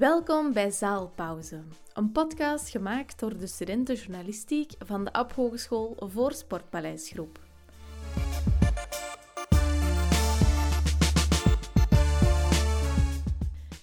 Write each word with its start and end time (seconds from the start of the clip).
Welkom 0.00 0.52
bij 0.52 0.70
Zaalpauze, 0.70 1.62
een 1.94 2.12
podcast 2.12 2.68
gemaakt 2.68 3.18
door 3.18 3.38
de 3.38 3.46
studenten 3.46 3.94
journalistiek 3.94 4.72
van 4.78 5.04
de 5.04 5.12
Ab 5.12 5.32
Hogeschool 5.32 5.96
voor 5.98 6.32
Sportpaleisgroep. 6.32 7.40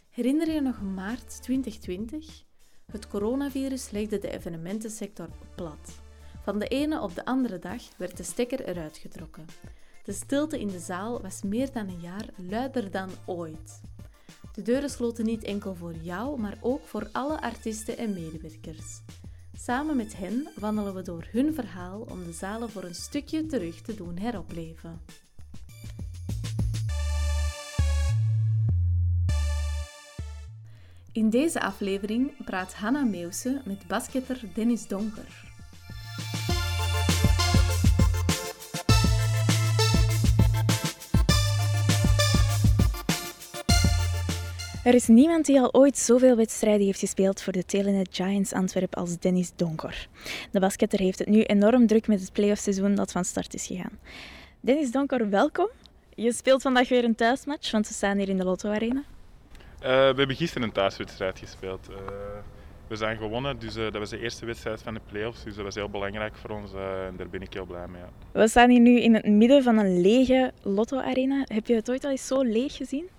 Herinner 0.09 0.51
je 0.51 0.61
nog 0.61 0.81
maart 0.81 1.41
2020? 1.41 2.43
Het 2.91 3.07
coronavirus 3.07 3.91
legde 3.91 4.19
de 4.19 4.31
evenementensector 4.31 5.29
plat. 5.55 6.01
Van 6.43 6.59
de 6.59 6.67
ene 6.67 7.01
op 7.01 7.15
de 7.15 7.25
andere 7.25 7.59
dag 7.59 7.81
werd 7.97 8.17
de 8.17 8.23
stekker 8.23 8.65
eruit 8.65 8.97
getrokken. 8.97 9.45
De 10.03 10.13
stilte 10.13 10.59
in 10.59 10.67
de 10.67 10.79
zaal 10.79 11.21
was 11.21 11.41
meer 11.41 11.71
dan 11.71 11.87
een 11.87 12.01
jaar 12.01 12.25
luider 12.35 12.91
dan 12.91 13.09
ooit. 13.25 13.81
De 14.57 14.63
deuren 14.63 14.89
sloten 14.89 15.25
niet 15.25 15.43
enkel 15.43 15.75
voor 15.75 15.93
jou, 15.93 16.39
maar 16.39 16.57
ook 16.61 16.87
voor 16.87 17.09
alle 17.11 17.41
artiesten 17.41 17.97
en 17.97 18.13
medewerkers. 18.13 19.01
Samen 19.57 19.95
met 19.95 20.17
hen 20.17 20.47
wandelen 20.59 20.93
we 20.93 21.01
door 21.01 21.27
hun 21.31 21.53
verhaal 21.53 21.99
om 21.99 22.23
de 22.23 22.31
zalen 22.31 22.69
voor 22.69 22.83
een 22.83 22.95
stukje 22.95 23.45
terug 23.45 23.81
te 23.81 23.95
doen 23.95 24.17
heropleven. 24.17 25.01
In 31.11 31.29
deze 31.29 31.61
aflevering 31.61 32.45
praat 32.45 32.73
Hanna 32.73 33.03
Meeuwse 33.03 33.61
met 33.65 33.87
basketter 33.87 34.41
Dennis 34.53 34.87
Donker. 34.87 35.46
Er 44.87 44.93
is 44.93 45.07
niemand 45.07 45.45
die 45.45 45.59
al 45.59 45.73
ooit 45.73 45.97
zoveel 45.97 46.35
wedstrijden 46.35 46.85
heeft 46.85 46.99
gespeeld 46.99 47.41
voor 47.41 47.53
de 47.53 47.65
Telenet 47.65 48.07
Giants 48.11 48.53
Antwerp 48.53 48.95
als 48.95 49.19
Dennis 49.19 49.51
Donker. 49.55 50.07
De 50.51 50.59
basketter 50.59 50.99
heeft 50.99 51.19
het 51.19 51.27
nu 51.27 51.41
enorm 51.43 51.87
druk 51.87 52.07
met 52.07 52.21
het 52.21 52.33
playoffseizoen 52.33 52.95
dat 52.95 53.11
van 53.11 53.25
start 53.25 53.53
is 53.53 53.67
gegaan. 53.67 53.99
Dennis 54.59 54.91
Donker, 54.91 55.29
welkom. 55.29 55.69
Je 56.15 56.33
speelt 56.33 56.61
vandaag 56.61 56.89
weer 56.89 57.03
een 57.03 57.15
thuismatch, 57.15 57.71
want 57.71 57.87
we 57.87 57.93
staan 57.93 58.17
hier 58.17 58.29
in 58.29 58.37
de 58.37 58.43
Lotto 58.43 58.69
Arena. 58.69 58.99
Uh, 58.99 59.87
we 59.87 60.13
hebben 60.17 60.35
gisteren 60.35 60.67
een 60.67 60.73
thuiswedstrijd 60.73 61.39
gespeeld. 61.39 61.87
Uh, 61.89 61.95
we 62.87 62.95
zijn 62.95 63.17
gewonnen, 63.17 63.59
dus 63.59 63.75
uh, 63.75 63.83
dat 63.83 63.97
was 63.97 64.09
de 64.09 64.19
eerste 64.19 64.45
wedstrijd 64.45 64.81
van 64.81 64.93
de 64.93 65.01
playoffs. 65.11 65.43
Dus 65.43 65.55
dat 65.55 65.63
was 65.63 65.75
heel 65.75 65.89
belangrijk 65.89 66.35
voor 66.35 66.49
ons 66.49 66.73
en 66.73 67.13
daar 67.17 67.29
ben 67.29 67.41
ik 67.41 67.53
heel 67.53 67.65
blij 67.65 67.87
mee. 67.87 68.01
Ja. 68.01 68.39
We 68.41 68.47
staan 68.47 68.69
hier 68.69 68.79
nu 68.79 68.99
in 68.99 69.13
het 69.13 69.25
midden 69.25 69.63
van 69.63 69.77
een 69.77 70.01
lege 70.01 70.51
Lotto 70.61 70.99
Arena. 70.99 71.43
Heb 71.45 71.67
je 71.67 71.75
het 71.75 71.89
ooit 71.89 72.03
al 72.03 72.11
eens 72.11 72.27
zo 72.27 72.41
leeg 72.41 72.75
gezien? 72.75 73.09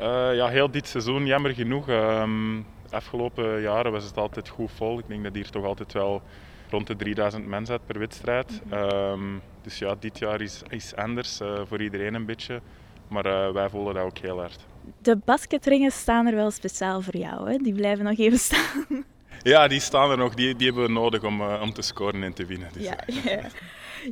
Uh, 0.00 0.34
ja, 0.34 0.48
heel 0.48 0.70
dit 0.70 0.88
seizoen, 0.88 1.26
jammer 1.26 1.54
genoeg. 1.54 1.88
Um, 1.88 2.66
afgelopen 2.90 3.60
jaren 3.60 3.92
was 3.92 4.04
het 4.04 4.16
altijd 4.16 4.48
goed 4.48 4.70
vol. 4.74 4.98
Ik 4.98 5.08
denk 5.08 5.24
dat 5.24 5.34
hier 5.34 5.50
toch 5.50 5.64
altijd 5.64 5.92
wel 5.92 6.22
rond 6.70 6.86
de 6.86 6.96
3000 6.96 7.46
mensen 7.46 7.74
zat 7.74 7.86
per 7.86 7.98
wedstrijd. 7.98 8.62
Um, 8.72 9.42
dus 9.62 9.78
ja, 9.78 9.94
dit 9.98 10.18
jaar 10.18 10.40
is, 10.40 10.62
is 10.68 10.94
anders 10.94 11.40
uh, 11.40 11.60
voor 11.64 11.82
iedereen 11.82 12.14
een 12.14 12.26
beetje. 12.26 12.60
Maar 13.08 13.26
uh, 13.26 13.52
wij 13.52 13.68
voelen 13.68 13.94
dat 13.94 14.04
ook 14.04 14.18
heel 14.18 14.38
hard. 14.38 14.66
De 14.98 15.16
basketringen 15.16 15.90
staan 15.90 16.26
er 16.26 16.34
wel 16.34 16.50
speciaal 16.50 17.00
voor 17.00 17.16
jou, 17.16 17.50
hè? 17.50 17.56
Die 17.56 17.74
blijven 17.74 18.04
nog 18.04 18.18
even 18.18 18.38
staan. 18.38 19.04
Ja, 19.42 19.68
die 19.68 19.80
staan 19.80 20.10
er 20.10 20.16
nog. 20.16 20.34
Die, 20.34 20.56
die 20.56 20.66
hebben 20.66 20.84
we 20.84 20.92
nodig 20.92 21.24
om, 21.24 21.42
om 21.42 21.72
te 21.72 21.82
scoren 21.82 22.22
en 22.22 22.32
te 22.32 22.46
winnen. 22.46 22.68
Dus, 22.72 22.84
ja, 22.84 22.96
ja. 23.24 23.40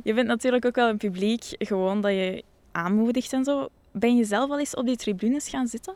Je 0.03 0.13
bent 0.13 0.27
natuurlijk 0.27 0.65
ook 0.65 0.75
wel 0.75 0.89
een 0.89 0.97
publiek, 0.97 1.43
gewoon 1.57 2.01
dat 2.01 2.11
je 2.11 2.43
aanmoedigt 2.71 3.33
en 3.33 3.43
zo. 3.43 3.69
Ben 3.97 4.15
je 4.15 4.23
zelf 4.23 4.49
al 4.49 4.59
eens 4.59 4.75
op 4.75 4.85
die 4.85 4.95
tribunes 4.95 5.49
gaan 5.49 5.67
zitten? 5.67 5.93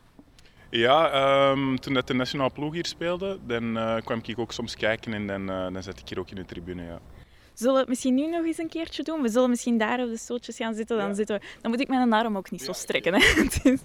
Ja, 0.70 1.50
um, 1.52 1.80
toen 1.80 2.02
de 2.06 2.14
nationale 2.14 2.50
ploeg 2.50 2.74
hier 2.74 2.86
speelde, 2.86 3.40
dan 3.48 3.78
uh, 3.78 3.96
kwam 4.04 4.22
ik 4.26 4.40
ook 4.40 4.52
soms 4.52 4.76
kijken 4.76 5.14
en 5.14 5.28
dan, 5.28 5.42
uh, 5.50 5.74
dan 5.74 5.84
zat 5.84 6.00
ik 6.00 6.10
hier 6.10 6.20
ook 6.20 6.30
in 6.30 6.36
de 6.36 6.46
tribune. 6.46 6.84
Ja. 6.84 7.00
Zullen 7.54 7.74
we 7.74 7.80
het 7.80 7.90
misschien 7.90 8.16
nu 8.16 8.28
nog 8.28 8.46
eens 8.46 8.58
een 8.58 8.70
keertje 8.70 9.04
doen? 9.04 9.22
We 9.22 9.30
zullen 9.30 9.50
misschien 9.50 9.78
daar 9.78 10.04
op 10.04 10.10
de 10.10 10.18
stootjes 10.18 10.58
gaan 10.58 10.74
zitten. 10.74 10.98
Dan, 10.98 11.08
ja. 11.08 11.14
zitten 11.14 11.40
we... 11.40 11.46
dan 11.62 11.72
moet 11.72 11.80
ik 11.80 11.88
mijn 11.88 12.14
arm 12.14 12.38
ook 12.38 12.52
niet 12.52 12.60
ja. 12.60 12.66
zo 12.66 12.74
strekken. 12.74 13.14
Hè? 13.14 13.22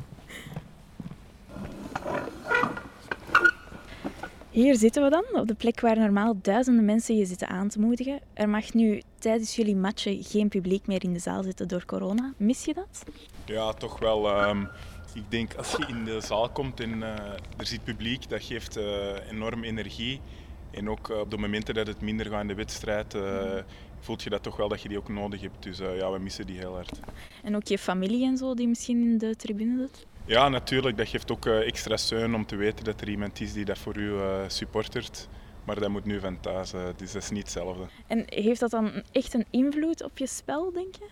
Hier 4.55 4.77
zitten 4.77 5.03
we 5.03 5.11
dan, 5.11 5.41
op 5.41 5.47
de 5.47 5.55
plek 5.55 5.81
waar 5.81 5.99
normaal 5.99 6.39
duizenden 6.43 6.85
mensen 6.85 7.17
je 7.17 7.25
zitten 7.25 7.49
aan 7.49 7.69
te 7.69 7.81
moedigen. 7.81 8.21
Er 8.35 8.49
mag 8.49 8.75
nu 8.75 9.03
tijdens 9.19 9.57
jullie 9.57 9.77
matchen 9.77 10.25
geen 10.25 10.49
publiek 10.49 10.87
meer 10.87 11.05
in 11.05 11.13
de 11.13 11.19
zaal 11.19 11.43
zitten 11.43 11.69
door 11.69 11.85
corona. 11.85 12.33
Mis 12.37 12.65
je 12.65 12.75
dat? 12.75 13.05
Ja, 13.45 13.73
toch 13.73 13.99
wel. 13.99 14.49
Um, 14.49 14.69
ik 15.15 15.31
denk 15.31 15.55
als 15.55 15.71
je 15.71 15.87
in 15.89 16.05
de 16.05 16.21
zaal 16.21 16.51
komt 16.51 16.81
en 16.81 16.99
uh, 16.99 17.09
er 17.57 17.67
zit 17.67 17.85
publiek, 17.85 18.29
dat 18.29 18.43
geeft 18.43 18.77
uh, 18.77 19.31
enorm 19.31 19.65
energie. 19.65 20.21
En 20.71 20.91
ook 20.91 21.09
uh, 21.09 21.19
op 21.19 21.31
de 21.31 21.39
momenten 21.39 21.75
dat 21.75 21.87
het 21.87 22.01
minder 22.01 22.27
gaat 22.27 22.41
in 22.41 22.49
de 22.49 22.55
wedstrijd, 22.55 23.17
voelt 24.01 24.23
je 24.23 24.31
dat 24.31 24.43
toch 24.43 24.57
wel 24.57 24.69
dat 24.69 24.83
je 24.83 24.89
die 24.89 24.99
ook 24.99 25.09
nodig 25.09 25.41
hebt. 25.41 25.63
Dus 25.63 25.79
ja, 25.79 26.11
we 26.13 26.19
missen 26.19 26.47
die 26.47 26.59
heel 26.59 26.75
hard. 26.75 27.01
En 27.43 27.57
ook 27.57 27.67
je 27.67 27.79
familie 27.79 28.27
en 28.27 28.37
zo, 28.37 28.55
die 28.55 28.69
misschien 28.69 29.03
in 29.03 29.19
de 29.19 29.37
tribune 29.37 29.79
zit? 29.79 30.07
Ja, 30.25 30.49
natuurlijk. 30.49 30.97
Dat 30.97 31.09
geeft 31.09 31.31
ook 31.31 31.47
extra 31.47 31.97
steun 31.97 32.35
om 32.35 32.47
te 32.47 32.57
weten 32.57 32.85
dat 32.85 33.01
er 33.01 33.09
iemand 33.09 33.41
is 33.41 33.53
die 33.53 33.65
dat 33.65 33.79
voor 33.79 33.97
u 33.97 34.19
supportert. 34.47 35.29
Maar 35.65 35.81
dat 35.81 35.91
moet 35.91 36.05
nu 36.05 36.21
van 36.21 36.41
thuis, 36.41 36.71
dus 36.97 37.13
dat 37.13 37.23
is 37.23 37.31
niet 37.31 37.43
hetzelfde. 37.43 37.85
En 38.07 38.25
heeft 38.27 38.61
dat 38.61 38.71
dan 38.71 39.03
echt 39.13 39.35
een 39.35 39.47
invloed 39.51 40.03
op 40.03 40.19
je 40.19 40.27
spel, 40.27 40.73
denk 40.73 40.95
je? 40.95 41.07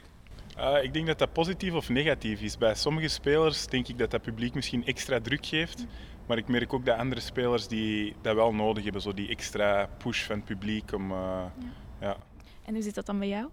Uh, 0.59 0.83
ik 0.83 0.93
denk 0.93 1.06
dat 1.06 1.19
dat 1.19 1.33
positief 1.33 1.73
of 1.73 1.89
negatief 1.89 2.41
is. 2.41 2.59
Bij 2.59 2.75
sommige 2.75 3.09
spelers 3.09 3.67
denk 3.67 3.89
ik 3.89 3.99
dat 3.99 4.11
dat 4.11 4.23
publiek 4.23 4.55
misschien 4.55 4.87
extra 4.87 5.21
druk 5.21 5.47
geeft. 5.47 5.87
Maar 6.27 6.39
ik 6.39 6.49
merk 6.49 6.73
ook 6.73 6.84
dat 6.84 6.99
andere 6.99 7.21
spelers 7.21 7.69
die 7.69 8.15
dat 8.23 8.34
wel 8.34 8.55
nodig 8.55 8.84
hebben, 8.84 9.03
zo 9.03 9.15
die 9.15 9.29
extra 9.29 9.89
push 9.99 10.23
van 10.23 10.37
het 10.37 10.44
publiek. 10.44 10.93
Om, 10.93 11.11
uh, 11.11 11.17
ja. 11.17 11.53
ja. 12.00 12.17
En 12.65 12.75
hoe 12.75 12.83
zit 12.83 12.94
dat 12.94 13.06
dan 13.06 13.19
bij 13.19 13.29
jou? 13.29 13.49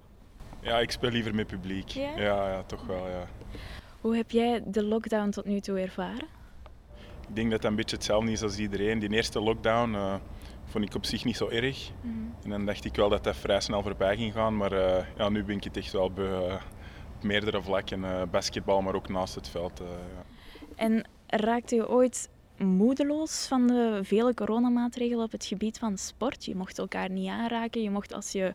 Ja, 0.62 0.80
ik 0.80 0.92
speel 0.92 1.10
liever 1.10 1.36
met 1.36 1.48
publiek. 1.48 1.90
Ja, 1.90 2.18
ja, 2.18 2.50
ja 2.50 2.64
toch 2.64 2.86
wel. 2.86 3.08
Ja. 3.08 3.28
Hoe 4.02 4.16
heb 4.16 4.32
jij 4.32 4.62
de 4.66 4.84
lockdown 4.84 5.30
tot 5.30 5.46
nu 5.46 5.60
toe 5.60 5.80
ervaren? 5.80 6.28
Ik 7.28 7.36
denk 7.36 7.52
dat 7.52 7.62
dat 7.62 7.72
een 7.72 7.78
beetje 7.78 7.96
hetzelfde 7.96 8.32
is 8.32 8.42
als 8.42 8.58
iedereen. 8.58 9.00
Die 9.00 9.10
eerste 9.10 9.40
lockdown 9.42 9.94
uh, 9.94 10.16
vond 10.66 10.86
ik 10.86 10.96
op 10.96 11.06
zich 11.06 11.26
niet 11.26 11.38
zo 11.38 11.48
erg. 11.48 11.92
Mm 12.02 12.12
-hmm. 12.12 12.36
En 12.44 12.50
dan 12.50 12.66
dacht 12.66 12.86
ik 12.86 12.96
wel 12.96 13.10
dat 13.10 13.24
dat 13.24 13.36
vrij 13.36 13.62
snel 13.62 13.82
voorbij 13.82 14.16
ging 14.16 14.34
gaan. 14.34 14.58
Maar 14.58 14.74
ja, 15.18 15.30
nu 15.30 15.44
ben 15.44 15.56
ik 15.56 15.64
het 15.64 15.78
echt 15.78 15.92
wel 15.92 16.12
beu 16.12 16.58
meerdere 17.22 17.62
vlakken, 17.62 18.30
basketbal, 18.32 18.82
maar 18.82 18.96
ook 18.96 19.10
naast 19.10 19.36
het 19.36 19.48
veld. 19.48 19.80
Ja. 19.80 20.24
En 20.76 21.08
raakte 21.28 21.76
je 21.76 21.90
ooit 21.90 22.30
moedeloos 22.58 23.46
van 23.48 23.68
de 23.68 24.00
vele 24.04 24.34
coronamaatregelen 24.34 25.24
op 25.24 25.32
het 25.32 25.46
gebied 25.46 25.78
van 25.78 25.98
sport? 25.98 26.46
Je 26.46 26.56
mocht 26.56 26.78
elkaar 26.78 27.10
niet 27.10 27.30
aanraken, 27.30 27.82
je 27.82 27.90
mocht 27.90 28.14
als 28.14 28.32
je 28.32 28.54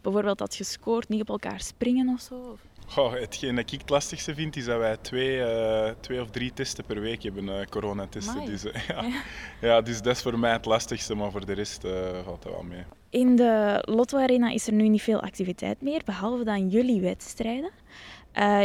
bijvoorbeeld 0.00 0.40
had 0.40 0.54
gescoord 0.54 1.08
niet 1.08 1.20
op 1.20 1.28
elkaar 1.28 1.60
springen 1.60 2.08
of 2.08 2.20
zo? 2.20 2.56
Oh, 2.96 3.12
hetgeen 3.12 3.54
dat 3.54 3.72
ik 3.72 3.80
het 3.80 3.90
lastigste 3.90 4.34
vind 4.34 4.56
is 4.56 4.64
dat 4.64 4.78
wij 4.78 4.96
twee, 4.96 5.38
uh, 5.38 5.90
twee 6.00 6.20
of 6.20 6.30
drie 6.30 6.52
testen 6.52 6.84
per 6.84 7.00
week 7.00 7.22
hebben, 7.22 7.44
uh, 7.44 7.64
coronatesten. 7.70 8.44
Dus, 8.44 8.64
uh, 8.64 8.88
ja. 8.88 9.04
ja. 9.60 9.80
dus 9.80 10.02
dat 10.02 10.16
is 10.16 10.22
voor 10.22 10.38
mij 10.38 10.52
het 10.52 10.64
lastigste, 10.64 11.14
maar 11.14 11.30
voor 11.30 11.46
de 11.46 11.52
rest 11.52 11.86
valt 12.24 12.42
dat 12.42 12.52
wel 12.52 12.62
mee. 12.62 12.82
In 13.10 13.36
de 13.36 13.82
Lotto 13.84 14.18
Arena 14.18 14.50
is 14.50 14.66
er 14.66 14.72
nu 14.72 14.88
niet 14.88 15.02
veel 15.02 15.20
activiteit 15.20 15.82
meer, 15.82 16.02
behalve 16.04 16.44
dan 16.44 16.68
jullie 16.68 17.00
wedstrijden. 17.00 17.70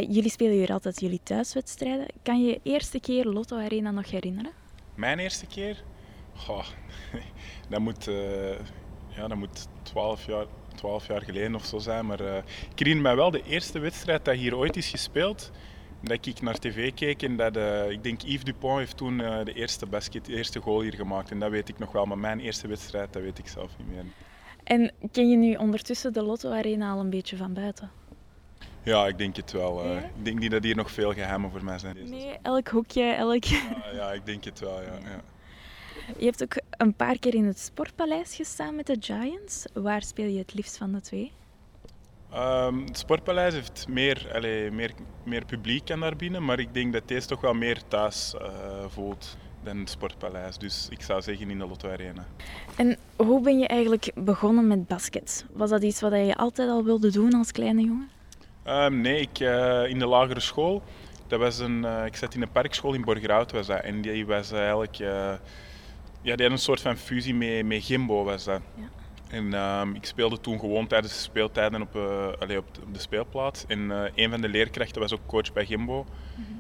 jullie 0.09 0.29
spelen 0.29 0.53
hier 0.53 0.71
altijd 0.71 0.99
jullie 0.99 1.19
thuiswedstrijden. 1.23 2.05
Kan 2.23 2.43
je 2.43 2.49
je 2.49 2.59
eerste 2.63 2.99
keer 2.99 3.25
Lotto 3.25 3.57
Arena 3.57 3.91
nog 3.91 4.11
herinneren? 4.11 4.51
Mijn 4.95 5.19
eerste 5.19 5.45
keer? 5.45 5.83
Oh, 6.47 6.65
dat 7.69 7.79
moet, 7.79 8.03
ja, 9.07 9.27
dat 9.27 9.37
moet 9.37 9.67
12 9.83 10.25
jaar, 10.25 10.45
12 10.79 11.07
jaar 11.07 11.21
geleden 11.21 11.55
of 11.55 11.65
zo 11.65 11.77
zijn. 11.77 12.05
Maar 12.05 12.21
uh, 12.21 12.35
ik 12.71 12.79
herinner 12.79 13.09
me 13.09 13.15
wel 13.15 13.31
de 13.31 13.43
eerste 13.43 13.79
wedstrijd 13.79 14.25
dat 14.25 14.35
hier 14.35 14.57
ooit 14.57 14.75
is 14.75 14.89
gespeeld. 14.89 15.51
Dat 16.01 16.25
ik 16.25 16.41
naar 16.41 16.59
tv 16.59 16.93
keek 16.93 17.23
en 17.23 17.37
dat, 17.37 17.57
uh, 17.57 17.89
ik 17.89 18.03
denk 18.03 18.21
Yves 18.21 18.43
Dupont 18.43 18.77
heeft 18.77 18.97
toen 18.97 19.19
uh, 19.19 19.43
de 19.43 19.53
eerste 19.53 19.85
basket, 19.85 20.25
de 20.25 20.35
eerste 20.35 20.59
goal 20.59 20.81
hier 20.81 20.93
gemaakt. 20.93 21.31
En 21.31 21.39
dat 21.39 21.49
weet 21.49 21.69
ik 21.69 21.79
nog 21.79 21.91
wel, 21.91 22.05
maar 22.05 22.17
mijn 22.17 22.39
eerste 22.39 22.67
wedstrijd, 22.67 23.13
dat 23.13 23.21
weet 23.21 23.39
ik 23.39 23.47
zelf 23.47 23.71
niet 23.77 23.87
meer. 23.87 24.03
En 24.63 24.91
ken 25.11 25.29
je 25.29 25.37
nu 25.37 25.55
ondertussen 25.55 26.13
de 26.13 26.23
Lotto 26.23 26.51
Arena 26.51 26.91
al 26.91 26.99
een 26.99 27.09
beetje 27.09 27.37
van 27.37 27.53
buiten? 27.53 27.91
Ja, 28.83 29.07
ik 29.07 29.17
denk 29.17 29.35
het 29.35 29.51
wel. 29.51 29.85
Ja? 29.85 29.97
Ik 29.97 30.25
denk 30.25 30.39
niet 30.39 30.51
dat 30.51 30.63
hier 30.63 30.75
nog 30.75 30.91
veel 30.91 31.13
geheimen 31.13 31.51
voor 31.51 31.63
mij 31.63 31.79
zijn. 31.79 31.97
Nee, 32.09 32.37
elk 32.41 32.67
hoekje, 32.67 33.03
elk... 33.03 33.43
Ja, 33.43 33.59
ja, 33.93 34.11
ik 34.11 34.25
denk 34.25 34.43
het 34.43 34.59
wel, 34.59 34.81
ja. 34.81 34.93
ja. 35.03 35.21
Je 36.17 36.25
hebt 36.25 36.43
ook 36.43 36.55
een 36.77 36.93
paar 36.93 37.19
keer 37.19 37.33
in 37.33 37.45
het 37.45 37.59
Sportpaleis 37.59 38.35
gestaan 38.35 38.75
met 38.75 38.85
de 38.85 38.97
Giants. 38.99 39.65
Waar 39.73 40.01
speel 40.01 40.25
je 40.25 40.37
het 40.37 40.53
liefst 40.53 40.77
van 40.77 40.91
de 40.91 41.01
twee? 41.01 41.31
Um, 42.35 42.85
het 42.85 42.97
Sportpaleis 42.97 43.53
heeft 43.53 43.85
meer, 43.87 44.31
allez, 44.33 44.71
meer, 44.71 44.91
meer 45.23 45.45
publiek 45.45 45.91
aan 45.91 45.99
daar 45.99 46.15
binnen, 46.15 46.45
maar 46.45 46.59
ik 46.59 46.73
denk 46.73 46.93
dat 46.93 47.07
deze 47.07 47.27
toch 47.27 47.41
wel 47.41 47.53
meer 47.53 47.81
thuis 47.87 48.33
uh, 48.35 48.47
voelt 48.87 49.37
dan 49.63 49.77
het 49.77 49.89
Sportpaleis. 49.89 50.57
Dus 50.57 50.87
ik 50.89 51.01
zou 51.01 51.21
zeggen 51.21 51.49
in 51.49 51.59
de 51.59 51.67
Lotto 51.67 51.89
Arena. 51.89 52.25
En 52.75 52.97
hoe 53.15 53.41
ben 53.41 53.59
je 53.59 53.67
eigenlijk 53.67 54.11
begonnen 54.15 54.67
met 54.67 54.87
basket? 54.87 55.45
Was 55.51 55.69
dat 55.69 55.83
iets 55.83 56.01
wat 56.01 56.11
je 56.11 56.35
altijd 56.35 56.69
al 56.69 56.83
wilde 56.83 57.11
doen 57.11 57.33
als 57.33 57.51
kleine 57.51 57.81
jongen? 57.81 58.09
Um, 58.67 59.01
nee, 59.01 59.21
ik, 59.21 59.39
uh, 59.39 59.87
in 59.87 59.99
de 59.99 60.07
lagere 60.07 60.39
school. 60.39 60.83
Dat 61.27 61.39
was 61.39 61.59
een, 61.59 61.83
uh, 61.83 62.05
ik 62.05 62.15
zat 62.15 62.33
in 62.33 62.41
een 62.41 62.51
parkschool 62.51 62.93
in 62.93 63.01
Borgerhout 63.01 63.51
was 63.51 63.67
dat, 63.67 63.81
en 63.81 64.01
die 64.01 64.25
was 64.25 64.51
eigenlijk 64.51 64.97
Ja, 66.21 66.35
die 66.35 66.45
had 66.45 66.53
een 66.55 66.61
soort 66.61 66.81
van 66.81 66.97
fusie 66.97 67.33
met, 67.35 67.65
met 67.65 67.83
Gimbo 67.83 68.23
was 68.23 68.43
dat. 68.43 68.61
Ja. 68.75 68.83
En 69.29 69.53
ehm, 69.53 69.95
ik 69.95 70.05
speelde 70.05 70.39
toen 70.39 70.59
gewoon 70.59 70.87
tijdens 70.87 71.13
de 71.13 71.19
speeltijden 71.19 71.81
op, 71.81 71.95
allee, 72.39 72.57
op, 72.57 72.73
de, 72.75 72.81
op 72.81 72.93
de 72.93 72.99
speelplaats. 72.99 73.65
En 73.67 73.91
eh, 73.91 74.11
een 74.15 74.29
van 74.29 74.41
de 74.41 74.49
leerkrachten 74.49 75.01
was 75.01 75.13
ook 75.13 75.25
coach 75.25 75.53
bij 75.53 75.65
Gimbo. 75.65 76.05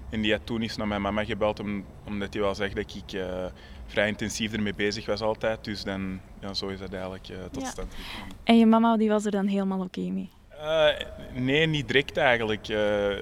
En 0.09 0.21
die 0.21 0.31
had 0.31 0.45
toen 0.45 0.61
eens 0.61 0.77
naar 0.77 0.87
mijn 0.87 1.01
mama 1.01 1.23
gebeld, 1.25 1.59
om, 1.59 1.85
omdat 2.07 2.33
hij 2.33 2.41
wel 2.41 2.55
zegt 2.55 2.75
dat 2.75 2.95
ik 2.95 3.11
eh, 3.13 3.45
vrij 3.85 4.07
intensief 4.07 4.53
ermee 4.53 4.73
bezig 4.73 5.05
was 5.05 5.21
altijd. 5.21 5.63
Dus 5.63 5.83
dan, 5.83 6.19
ja, 6.41 6.53
zo 6.53 6.67
is 6.67 6.79
dat 6.79 6.93
eigenlijk 6.93 7.25
tot 7.51 7.61
Ja. 7.61 7.67
stand 7.69 7.93
gekomen. 7.93 8.35
En 8.43 8.57
je 8.57 8.65
mama 8.65 8.97
die 8.97 9.09
was 9.09 9.25
er 9.25 9.31
dan 9.31 9.47
helemaal 9.47 9.79
oké 9.79 9.99
mee? 10.01 10.29
Eh, 10.49 10.87
nee, 11.33 11.65
niet 11.67 11.87
direct 11.87 12.17
eigenlijk. 12.17 12.67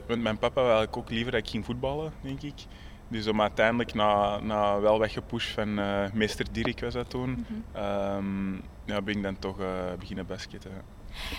Want 0.07 0.21
mijn 0.21 0.37
papa 0.37 0.61
wil 0.61 0.69
eigenlijk 0.71 0.97
ook 0.97 1.09
liever 1.09 1.31
dat 1.31 1.41
ik 1.41 1.49
ging 1.49 1.65
voetballen, 1.65 2.13
denk 2.21 2.41
ik. 2.41 2.65
Dus 3.07 3.27
om 3.27 3.41
uiteindelijk, 3.41 3.93
na, 3.93 4.39
na 4.39 4.79
wel 4.79 4.99
weggepusht 4.99 5.49
van 5.49 5.79
eh, 5.79 6.11
meester 6.13 6.45
Dirk 6.51 6.79
was 6.79 6.93
dat 6.93 7.09
toen, 7.09 7.45
ehm, 7.73 8.53
ja, 8.85 9.01
ben 9.01 9.15
ik 9.15 9.23
dan 9.23 9.39
toch 9.39 9.59
eh, 9.59 9.67
beginnen 9.99 10.25
basketten. 10.25 10.71
ja. 10.71 10.81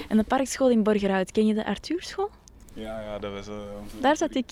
En 0.08 0.16
de 0.16 0.24
parkschool 0.24 0.70
in 0.70 0.82
Borgerhout, 0.82 1.32
ken 1.32 1.46
je 1.46 1.54
de 1.54 1.64
Arthuurschool? 1.64 2.30
Ja, 2.72 3.00
ja, 3.00 3.18
dat 3.18 3.32
was 3.32 3.46
eh, 3.46 3.54
onze... 3.82 4.00
Daar 4.00 4.16
zat 4.16 4.34
ik. 4.34 4.50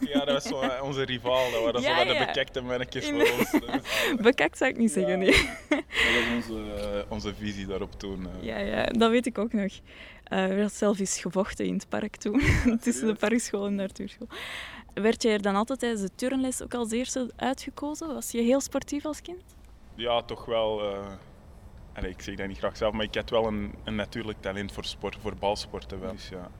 Ja, 0.00 0.24
dat 0.24 0.42
was 0.42 0.42
zo, 0.42 0.82
onze 0.82 1.02
rivaal. 1.02 1.50
Dat 1.50 1.62
waren 1.64 1.80
Ja, 1.80 1.88
zo 1.88 1.94
van 1.96 2.06
de 2.06 2.12
ja. 2.12 2.26
bekekte 2.26 2.60
mannetjes 2.60 3.04
voor 3.08 3.20
ons. 3.38 3.50
Was, 3.66 4.14
Bekakt 4.20 4.58
zou 4.58 4.70
ik 4.70 4.76
niet 4.76 4.92
zeggen, 4.92 5.18
nee. 5.18 5.48
dat 5.68 5.82
was 6.34 6.48
onze, 6.48 7.06
onze 7.08 7.34
visie 7.34 7.66
daarop 7.66 7.98
toen. 7.98 8.26
Ja, 8.40 8.58
ja, 8.58 8.84
dat 8.84 9.10
weet 9.10 9.26
ik 9.26 9.38
ook 9.38 9.52
nog. 9.52 9.72
Er 10.24 10.56
werd 10.56 10.72
zelf 10.72 10.98
eens 10.98 11.20
gevochten 11.20 11.66
in 11.66 11.74
het 11.74 11.88
park 11.88 12.16
toen, 12.16 12.42
tussen 12.82 13.06
de 13.06 13.14
parkschool 13.14 13.66
en 13.66 13.76
de 13.76 13.82
Arthuurschool. 13.82 14.28
Werd 14.94 15.22
jij 15.22 15.32
er 15.32 15.42
dan 15.42 15.56
altijd 15.56 15.78
tijdens 15.78 16.02
de 16.02 16.10
turnles 16.14 16.62
ook 16.62 16.74
als 16.74 16.90
eerste 16.90 17.30
uitgekozen? 17.36 18.14
Was 18.14 18.30
je 18.30 18.40
heel 18.40 18.60
sportief 18.60 19.04
als 19.04 19.22
kind? 19.22 19.42
Ja, 19.94 20.22
toch 20.22 20.44
wel. 20.44 20.82
allee, 21.92 22.10
ik 22.10 22.22
zeg 22.22 22.34
dat 22.34 22.46
niet 22.48 22.58
graag 22.58 22.76
zelf, 22.76 22.92
maar 22.92 23.04
ik 23.04 23.14
had 23.14 23.30
wel 23.30 23.46
een, 23.46 23.74
een 23.84 23.94
natuurlijk 23.94 24.40
talent 24.40 24.72
voor 24.72 24.84
sport, 24.84 25.16
voor 25.20 25.36
balsporten 25.36 26.00
wel. 26.00 26.12
Dus 26.12 26.28
ja. 26.28 26.50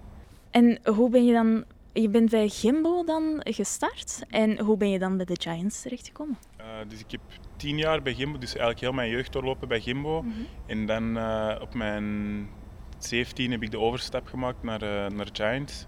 En 0.55 0.79
hoe 0.95 1.11
ben 1.11 1.25
je 1.25 1.33
dan... 1.33 1.65
Je 1.93 2.09
bent 2.09 2.31
bij 2.31 2.49
Gimbo 2.49 3.05
dan 3.05 3.41
gestart. 3.45 4.23
En 4.29 4.59
hoe 4.61 4.77
ben 4.77 4.91
je 4.91 4.99
dan 4.99 5.17
bij 5.17 5.27
de 5.27 5.37
Giants 5.41 5.83
terechtgekomen? 5.83 6.39
Eh, 6.57 6.67
dus 6.89 7.01
ik 7.01 7.11
heb 7.11 7.21
tien 7.57 7.77
jaar 7.77 8.03
bij 8.03 8.15
Gimbo, 8.15 8.39
dus 8.39 8.49
eigenlijk 8.49 8.81
heel 8.81 8.93
mijn 8.93 9.11
jeugd 9.11 9.33
doorlopen 9.33 9.69
bij 9.69 9.81
Gimbo. 9.81 10.25
En 10.67 10.87
dan 10.87 11.17
eh, 11.17 11.57
op 11.61 11.75
mijn 11.75 12.49
17 12.99 13.51
heb 13.51 13.63
ik 13.63 13.71
de 13.71 13.79
overstap 13.79 14.27
gemaakt 14.27 14.63
naar, 14.63 14.83
eh, 14.83 15.11
naar 15.11 15.29
Giants. 15.33 15.87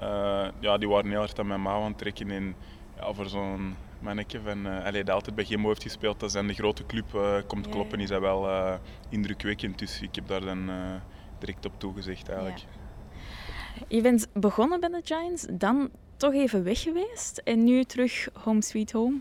Eh, 0.00 0.48
ja, 0.60 0.78
die 0.78 0.88
waren 0.88 1.10
heel 1.10 1.18
hard 1.18 1.38
aan 1.38 1.46
mijn 1.46 1.60
mouw 1.60 1.82
aan 1.82 1.88
het 1.88 1.98
trekken. 1.98 2.30
En 2.30 2.54
ja, 2.96 3.12
voor 3.12 3.28
zo'n 3.28 3.76
mannetje 4.00 4.40
van, 4.40 4.66
eh 4.66 4.84
allee, 4.84 5.04
die 5.04 5.12
altijd 5.12 5.36
bij 5.36 5.44
Gimbo 5.44 5.68
heeft 5.68 5.82
gespeeld, 5.82 6.22
als 6.22 6.32
dan 6.32 6.46
de 6.46 6.54
grote 6.54 6.86
club 6.86 7.14
eh, 7.14 7.36
komt 7.46 7.68
kloppen, 7.68 8.00
is 8.00 8.08
dat 8.08 8.20
wel 8.20 8.48
indrukwekkend. 9.08 9.78
Dus 9.78 10.02
ik 10.02 10.14
heb 10.14 10.28
daar 10.28 10.44
dan 10.44 10.70
direct 11.38 11.66
op 11.66 11.72
toegezegd 11.78 12.28
eigenlijk. 12.28 12.60
Je 13.88 14.02
bent 14.02 14.28
begonnen 14.32 14.80
bij 14.80 14.88
de 14.88 15.00
Giants, 15.04 15.46
dan 15.50 15.90
toch 16.16 16.32
even 16.32 16.64
weg 16.64 16.80
geweest. 16.80 17.38
En 17.44 17.64
nu 17.64 17.84
terug 17.84 18.28
home 18.32 18.62
sweet 18.62 18.92
home. 18.92 19.20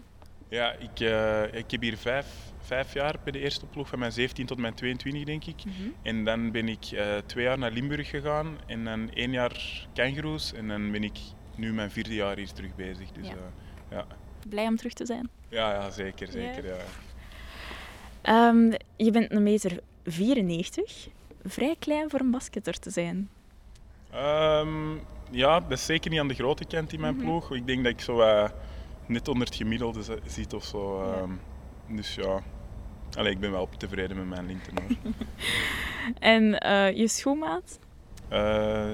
Ja, 0.49 0.71
ik, 0.71 0.99
ik 1.53 1.71
heb 1.71 1.81
hier 1.81 1.97
vijf, 1.97 2.46
vijf 2.67 2.93
jaar 2.93 3.15
bij 3.23 3.31
de 3.31 3.39
eerste 3.39 3.65
ploeg, 3.65 3.87
van 3.87 3.99
mijn 3.99 4.11
17 4.11 4.45
tot 4.45 4.57
mijn 4.57 4.73
22 4.73 5.23
denk 5.23 5.45
ik. 5.45 5.63
En 6.01 6.23
dan 6.23 6.51
ben 6.51 6.67
ik 6.67 6.85
eh, 6.85 7.17
twee 7.25 7.43
jaar 7.43 7.57
naar 7.57 7.71
Limburg 7.71 8.09
gegaan 8.09 8.57
en 8.65 8.83
dan 8.83 9.11
één 9.13 9.31
jaar 9.31 9.87
kangaroos. 9.93 10.53
En 10.53 10.67
dan 10.67 10.91
ben 10.91 11.03
ik 11.03 11.17
nu 11.55 11.73
mijn 11.73 11.91
vierde 11.91 12.13
jaar 12.13 12.35
hier 12.37 12.51
terug 12.51 12.75
bezig. 12.75 13.11
Dus, 13.11 13.27
Ja. 13.27 13.33
ja. 13.89 13.95
ja. 13.97 14.05
Blij 14.49 14.67
om 14.67 14.75
terug 14.75 14.93
te 14.93 15.05
zijn. 15.05 15.29
Ja, 15.49 15.71
ja, 15.73 15.89
zeker, 15.89 16.27
zeker. 16.31 16.65
Ja. 16.65 16.75
Ehm, 18.21 18.71
je 18.95 19.11
bent 19.11 19.31
een 19.31 19.43
meter 19.43 19.79
94. 20.05 21.07
Vrij 21.45 21.75
klein 21.79 22.09
voor 22.09 22.19
een 22.19 22.31
basketter 22.31 22.79
te 22.79 22.89
zijn. 22.89 23.29
Ehm, 24.11 24.93
ja, 25.31 25.59
dat 25.59 25.71
is 25.71 25.85
zeker 25.85 26.11
niet 26.11 26.19
aan 26.19 26.27
de 26.27 26.33
grote 26.33 26.65
kant 26.65 26.93
in 26.93 26.99
mijn 26.99 27.15
Mhm. 27.15 27.23
ploeg. 27.23 27.51
Ik 27.55 27.67
denk 27.67 27.83
dat 27.83 27.93
ik 27.93 28.01
zo 28.01 28.19
eh, 28.21 28.49
net 29.05 29.27
onder 29.27 29.47
het 29.47 29.55
gemiddelde 29.55 30.01
zit 30.25 30.53
of 30.53 30.63
zo. 30.63 31.01
Ehm. 31.11 31.31
Dus 31.95 32.15
ja, 32.15 32.41
Allee, 33.15 33.31
ik 33.31 33.39
ben 33.39 33.51
wel 33.51 33.69
tevreden 33.77 34.17
met 34.17 34.27
mijn 34.27 34.61
hoor. 34.75 35.13
En 36.19 36.59
eh, 36.59 36.97
je 36.97 37.07
schoenmaat? 37.07 37.79
Eh, 38.29 38.91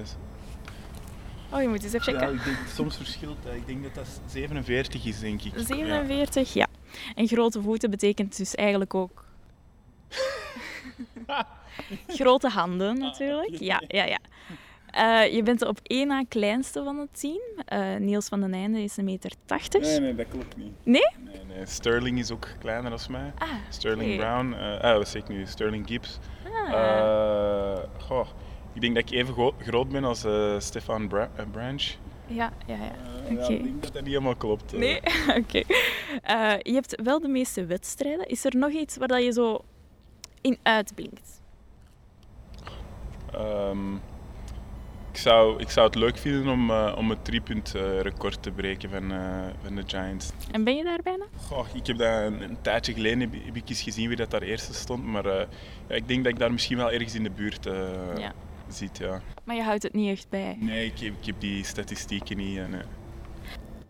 Oh, 1.53 1.61
je 1.61 1.67
moet 1.67 1.83
eens 1.83 1.93
even 1.93 2.13
ja, 2.13 2.19
checken. 2.19 2.35
ik 2.35 2.43
denk, 2.43 2.57
soms 2.73 2.95
verschilt 2.95 3.37
dat. 3.43 3.53
Ik 3.53 3.67
denk 3.67 3.83
dat 3.83 3.95
dat 3.95 4.21
47 4.25 5.05
is, 5.05 5.19
denk 5.19 5.41
ik. 5.41 5.57
Ja. 5.57 5.63
47, 5.63 6.53
ja. 6.53 6.67
En 7.15 7.27
grote 7.27 7.61
voeten 7.61 7.89
betekent 7.89 8.37
dus 8.37 8.55
eigenlijk 8.55 8.93
ook... 8.93 9.25
grote 12.07 12.49
handen, 12.49 12.97
natuurlijk. 12.97 13.55
Ja, 13.59 13.81
ja, 13.87 14.05
ja. 14.05 14.19
Eh, 14.85 15.33
je 15.33 15.43
bent 15.43 15.59
de 15.59 15.67
op 15.67 15.79
één 15.83 16.07
na 16.07 16.23
kleinste 16.29 16.83
van 16.83 16.97
het 16.97 17.19
team. 17.19 17.41
Niels 18.03 18.27
van 18.27 18.41
den 18.41 18.53
Einde 18.53 18.81
is 18.83 18.97
een 18.97 19.05
meter 19.05 19.31
80. 19.45 19.81
Nee, 19.81 19.99
nee, 19.99 20.15
dat 20.15 20.27
klopt 20.27 20.57
niet. 20.57 20.73
Nee? 20.83 21.07
Nee. 21.55 21.65
Sterling 21.65 22.19
is 22.19 22.31
ook 22.31 22.47
kleiner 22.59 22.89
dan 22.89 22.99
mij. 23.09 23.31
Ah, 23.37 23.47
Sterling. 23.69 24.17
Brown. 24.19 24.53
eh 24.53 24.79
ah, 24.79 24.97
wat 24.97 25.07
zeg 25.07 25.21
ik 25.21 25.27
nu? 25.27 25.45
Sterling 25.45 25.87
Gibbs. 25.87 26.19
Ah. 26.71 27.77
Goh, 27.99 28.27
ik 28.73 28.81
denk 28.81 28.95
dat 28.95 29.03
ik 29.03 29.17
even 29.17 29.33
gro- 29.33 29.55
groot 29.59 29.89
ben 29.89 30.03
als 30.03 30.23
eh, 30.23 30.59
Stefan 30.59 31.07
Bra- 31.07 31.29
Branch. 31.51 31.83
ja, 32.27 32.51
ja, 32.65 32.75
ja. 32.75 32.91
Oké. 33.31 33.41
ja, 33.41 33.47
ik 33.49 33.63
denk 33.63 33.83
dat 33.83 33.93
dat 33.93 34.01
niet 34.01 34.11
helemaal 34.11 34.35
klopt. 34.35 34.71
Nee? 34.77 34.99
Oké. 35.41 35.61
Je 36.59 36.73
hebt 36.73 37.01
wel 37.03 37.19
de 37.19 37.27
meeste 37.27 37.65
wedstrijden. 37.65 38.27
Is 38.27 38.45
er 38.45 38.55
nog 38.57 38.71
iets 38.71 38.97
waar 38.97 39.07
dat 39.07 39.23
je 39.23 39.31
zo 39.31 39.59
in 40.41 40.57
uitblinkt? 40.63 41.41
Ehm, 43.33 43.93
ik, 45.13 45.19
zou, 45.19 45.59
ik 45.59 45.69
zou 45.69 45.85
het 45.85 45.95
leuk 45.95 46.17
vinden 46.17 46.47
om, 46.51 46.69
eh, 46.69 46.93
om 46.97 47.09
het 47.09 47.25
driepunt 47.25 47.75
eh, 47.75 47.99
record 47.99 48.43
te 48.43 48.51
breken 48.51 48.89
van, 48.89 49.11
eh, 49.11 49.47
van 49.63 49.75
de 49.75 49.83
Giants. 49.85 50.29
En 50.51 50.63
ben 50.63 50.75
je 50.75 50.83
daar 50.83 50.99
bijna? 51.03 51.25
Goh, 51.37 51.67
ik 51.73 51.87
heb 51.87 51.97
dat 51.97 52.07
een, 52.23 52.41
een 52.41 52.57
tijdje 52.61 52.93
geleden 52.93 53.19
heb, 53.19 53.33
heb 53.45 53.55
ik 53.55 53.69
eens 53.69 53.81
gezien 53.81 54.07
wie 54.07 54.17
dat 54.17 54.31
daar 54.31 54.41
eerste 54.41 54.73
stond. 54.73 55.03
Maar 55.05 55.25
eh, 55.25 55.45
ja, 55.87 55.95
ik 55.95 56.07
denk 56.07 56.23
dat 56.23 56.33
ik 56.33 56.39
daar 56.39 56.51
misschien 56.51 56.77
wel 56.77 56.91
ergens 56.91 57.15
in 57.15 57.23
de 57.23 57.31
buurt 57.31 57.63
Ja. 58.17 58.33
zit. 58.67 58.97
Ja. 58.97 59.21
Maar 59.43 59.55
je 59.55 59.61
houdt 59.63 59.83
het 59.83 59.93
niet 59.93 60.09
echt 60.11 60.29
bij. 60.29 60.57
Nee, 60.59 60.85
ik 60.85 60.99
heb, 60.99 61.13
ik 61.19 61.25
heb 61.25 61.35
die 61.39 61.63
statistieken 61.65 62.37
niet. 62.37 62.69
nee. 62.69 62.81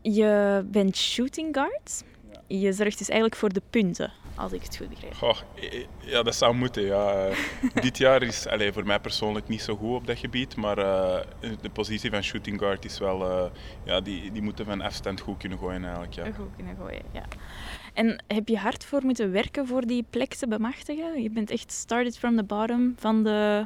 Je 0.01 0.63
bent 0.71 0.97
shooting 0.97 1.55
guard. 1.55 2.03
Je 2.47 2.73
zorgt 2.73 2.97
dus 2.97 3.09
eigenlijk 3.09 3.39
voor 3.39 3.53
de 3.53 3.61
punten, 3.69 4.11
als 4.35 4.51
ik 4.51 4.63
het 4.63 4.77
goed 4.77 4.89
begrijp. 4.89 5.13
Goh, 5.13 5.37
ja, 5.99 6.23
dat 6.23 6.35
zou 6.35 6.53
moeten. 6.55 6.83
Ja. 6.83 7.27
Eh, 7.27 7.35
Dit 7.81 7.97
jaar 7.97 8.23
is 8.23 8.47
allee, 8.47 8.71
voor 8.73 8.85
mij 8.85 8.99
persoonlijk 8.99 9.47
niet 9.47 9.61
zo 9.61 9.75
goed 9.75 9.95
op 9.95 10.07
dat 10.07 10.17
gebied. 10.17 10.55
Maar 10.55 10.77
eh, 10.77 11.19
de 11.61 11.69
positie 11.69 12.09
van 12.09 12.23
shooting 12.23 12.59
guard 12.59 12.85
is 12.85 12.99
wel... 12.99 13.29
eh, 13.29 13.45
ja, 13.83 14.01
die, 14.01 14.31
die 14.31 14.41
moeten 14.41 14.65
van 14.65 14.81
afstand 14.81 15.19
goed 15.19 15.37
kunnen 15.37 15.57
gooien 15.57 15.83
eigenlijk. 15.83 16.13
Ja. 16.13 16.23
Goed 16.23 16.55
kunnen 16.55 16.75
gooien, 16.75 17.01
ja. 17.11 17.23
En 17.93 18.23
heb 18.27 18.47
je 18.47 18.57
hard 18.57 18.85
voor 18.85 19.01
moeten 19.03 19.31
werken 19.31 19.67
voor 19.67 19.81
die 19.85 20.05
plek 20.09 20.33
te 20.33 20.47
bemachtigen? 20.47 21.21
Je 21.21 21.29
bent 21.29 21.51
echt 21.51 21.71
started 21.71 22.17
from 22.17 22.35
the 22.37 22.43
bottom 22.43 22.95
van 22.99 23.23
de... 23.23 23.65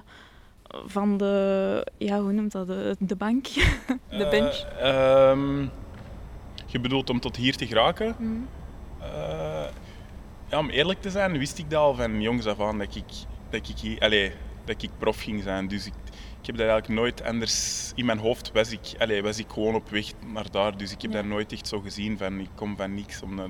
Van 0.85 1.17
de... 1.17 1.87
Ja, 1.97 2.19
hoe 2.21 2.31
noemt 2.31 2.51
dat? 2.51 2.67
De, 2.67 2.95
de 2.99 3.15
bank? 3.15 3.45
de 4.09 4.27
bench? 4.29 4.55
Ehm, 4.79 5.61
je 6.65 6.79
bedoelt 6.79 7.09
om 7.09 7.19
tot 7.19 7.35
hier 7.35 7.55
te 7.55 7.67
geraken? 7.67 8.15
Mhm. 8.19 8.39
Eh, 9.01 9.65
ja, 10.49 10.57
om 10.57 10.69
eerlijk 10.69 11.01
te 11.01 11.09
zijn, 11.09 11.37
wist 11.37 11.57
ik 11.57 11.69
dat 11.69 11.79
al 11.79 11.95
van 11.95 12.21
jongs 12.21 12.45
af 12.45 12.59
aan 12.59 12.77
dat 12.77 12.95
ik, 12.95 13.03
dat 13.49 13.69
ik, 13.69 14.01
allee, 14.03 14.31
dat 14.65 14.81
ik 14.81 14.89
prof 14.97 15.21
ging 15.21 15.43
zijn. 15.43 15.67
Dus 15.67 15.85
ik, 15.85 15.93
ik 16.41 16.45
heb 16.45 16.57
dat 16.57 16.67
eigenlijk 16.67 16.99
nooit 16.99 17.23
anders... 17.23 17.91
In 17.95 18.05
mijn 18.05 18.17
hoofd 18.19 18.51
was 18.53 18.71
ik, 18.71 18.81
allee, 18.99 19.23
was 19.23 19.37
ik 19.39 19.45
gewoon 19.49 19.75
op 19.75 19.89
weg 19.89 20.05
naar 20.33 20.51
daar. 20.51 20.77
Dus 20.77 20.91
ik 20.91 21.01
heb 21.01 21.11
Ja. 21.11 21.17
dat 21.17 21.25
nooit 21.25 21.51
echt 21.51 21.67
zo 21.67 21.79
gezien 21.79 22.17
van 22.17 22.39
ik 22.39 22.49
kom 22.55 22.77
van 22.77 22.93
niks. 22.93 23.21
Omdat, 23.21 23.49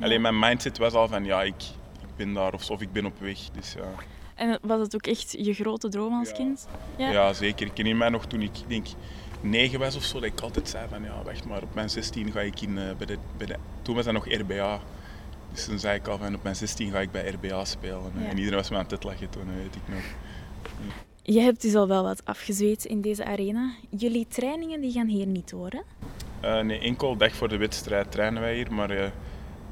Alleen 0.00 0.20
mijn 0.20 0.38
mindset 0.38 0.78
was 0.78 0.92
al 0.92 1.08
van 1.08 1.24
ja, 1.24 1.42
ik, 1.42 1.62
ik 2.00 2.16
ben 2.16 2.32
daar 2.32 2.52
of, 2.52 2.70
of 2.70 2.80
ik 2.80 2.92
ben 2.92 3.06
op 3.06 3.18
weg. 3.20 3.38
Dus 3.52 3.72
ja. 3.72 3.88
En 4.34 4.58
was 4.62 4.80
het 4.80 4.94
ook 4.94 5.06
echt 5.06 5.34
je 5.38 5.54
grote 5.54 5.88
droom 5.88 6.18
als 6.18 6.32
kind? 6.32 6.68
Ja. 6.96 7.10
Ja. 7.10 7.32
zeker. 7.32 7.66
Ik 7.66 7.76
herinner 7.76 7.96
mij 7.96 8.08
nog 8.08 8.26
toen 8.26 8.42
ik 8.42 8.52
denk 8.66 8.86
negen 9.40 9.78
was 9.78 9.96
of 9.96 10.02
zo, 10.04 10.14
dat 10.20 10.24
ik 10.32 10.40
altijd 10.40 10.68
zei 10.68 10.88
van 10.88 11.02
ja, 11.02 11.22
wacht 11.24 11.44
maar, 11.44 11.62
op 11.62 11.74
mijn 11.74 11.90
16 11.90 12.32
ga 12.32 12.40
ik 12.40 12.60
in, 12.60 12.78
eh, 12.78 12.84
bij, 12.96 13.06
de, 13.06 13.18
bij 13.36 13.46
de... 13.46 13.56
Toen 13.82 13.94
was 13.94 14.04
dat 14.04 14.14
nog 14.14 14.26
RBA. 14.28 14.80
Dus 15.52 15.64
toen 15.64 15.78
zei 15.78 15.98
ik 15.98 16.08
al 16.08 16.18
van 16.18 16.34
op 16.34 16.42
mijn 16.42 16.56
16 16.56 16.90
ga 16.90 17.00
ik 17.00 17.10
bij 17.10 17.28
RBA 17.28 17.64
spelen. 17.64 18.12
eh, 18.16 18.22
Ja. 18.22 18.28
En 18.28 18.36
iedereen 18.38 18.58
was 18.58 18.70
me 18.70 18.76
aan 18.76 18.86
het 18.88 19.04
lachen 19.04 19.30
toen, 19.30 19.46
dat 19.46 19.54
weet 19.54 19.74
ik 19.74 19.94
nog. 19.94 20.02
Je 21.22 21.40
hebt 21.40 21.62
dus 21.62 21.74
al 21.74 21.88
wel 21.88 22.02
wat 22.02 22.24
afgezweet 22.24 22.84
in 22.84 23.00
deze 23.00 23.24
arena. 23.24 23.70
Jullie 23.90 24.26
trainingen 24.28 24.80
die 24.80 24.92
gaan 24.92 25.06
hier 25.06 25.26
niet 25.26 25.50
hè? 25.50 25.80
Eh, 26.40 26.64
nee, 26.64 26.78
enkel 26.78 27.16
dag 27.16 27.34
voor 27.34 27.48
de 27.48 27.56
wedstrijd 27.56 28.10
trainen 28.12 28.42
wij 28.42 28.54
hier, 28.54 28.72
maar 28.72 28.90
eh, 28.90 29.04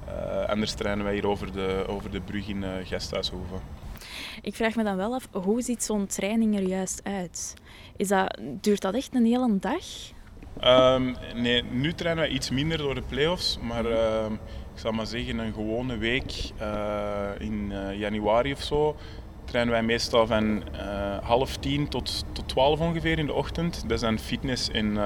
eh, 0.07 0.49
anders 0.49 0.73
trainen 0.73 1.05
wij 1.05 1.15
hier 1.15 1.27
over 1.29 1.53
de, 1.53 1.85
over 1.89 2.11
de 2.11 2.21
brug 2.21 2.49
in 2.49 2.63
uh, 2.63 2.71
Gasthuishoven. 2.85 3.61
Ik 4.43 4.55
vraag 4.55 4.75
me 4.75 4.83
dan 4.85 4.97
wel 4.97 5.15
af, 5.15 5.29
hoe 5.33 5.63
ziet 5.63 5.83
zo'n 5.83 6.07
training 6.07 6.57
er 6.57 6.63
juist 6.63 7.01
uit? 7.05 7.55
Is 7.97 8.09
dat, 8.09 8.39
duurt 8.61 8.81
dat 8.81 8.95
echt 8.95 9.15
een 9.15 9.25
hele 9.25 9.59
dag? 9.59 9.85
Ehm, 10.61 11.15
nee, 11.35 11.63
nu 11.63 11.93
trainen 11.93 12.25
wij 12.25 12.33
iets 12.33 12.51
minder 12.51 12.79
door 12.79 12.95
de 12.95 13.03
play-offs, 13.03 13.59
maar 13.63 13.85
ehm, 13.85 14.33
ik 14.33 14.83
zal 14.83 14.93
maar 14.93 15.07
zeggen, 15.07 15.39
een 15.39 15.53
gewone 15.53 15.97
week 15.97 16.51
uh, 16.61 17.29
in 17.39 17.71
uh, 17.71 17.99
januari 17.99 18.53
of 18.53 18.63
zo, 18.63 18.97
trainen 19.45 19.73
wij 19.73 19.83
meestal 19.83 20.27
van 20.27 20.63
uh, 20.75 21.19
half 21.23 21.57
tien 21.57 21.89
tot, 21.89 22.25
tot 22.33 22.49
twaalf 22.49 22.81
ongeveer 22.81 23.19
in 23.19 23.27
de 23.27 23.33
ochtend. 23.33 23.83
Dat 23.83 23.91
is 23.91 24.01
dan 24.01 24.19
fitness 24.19 24.69
in, 24.69 24.99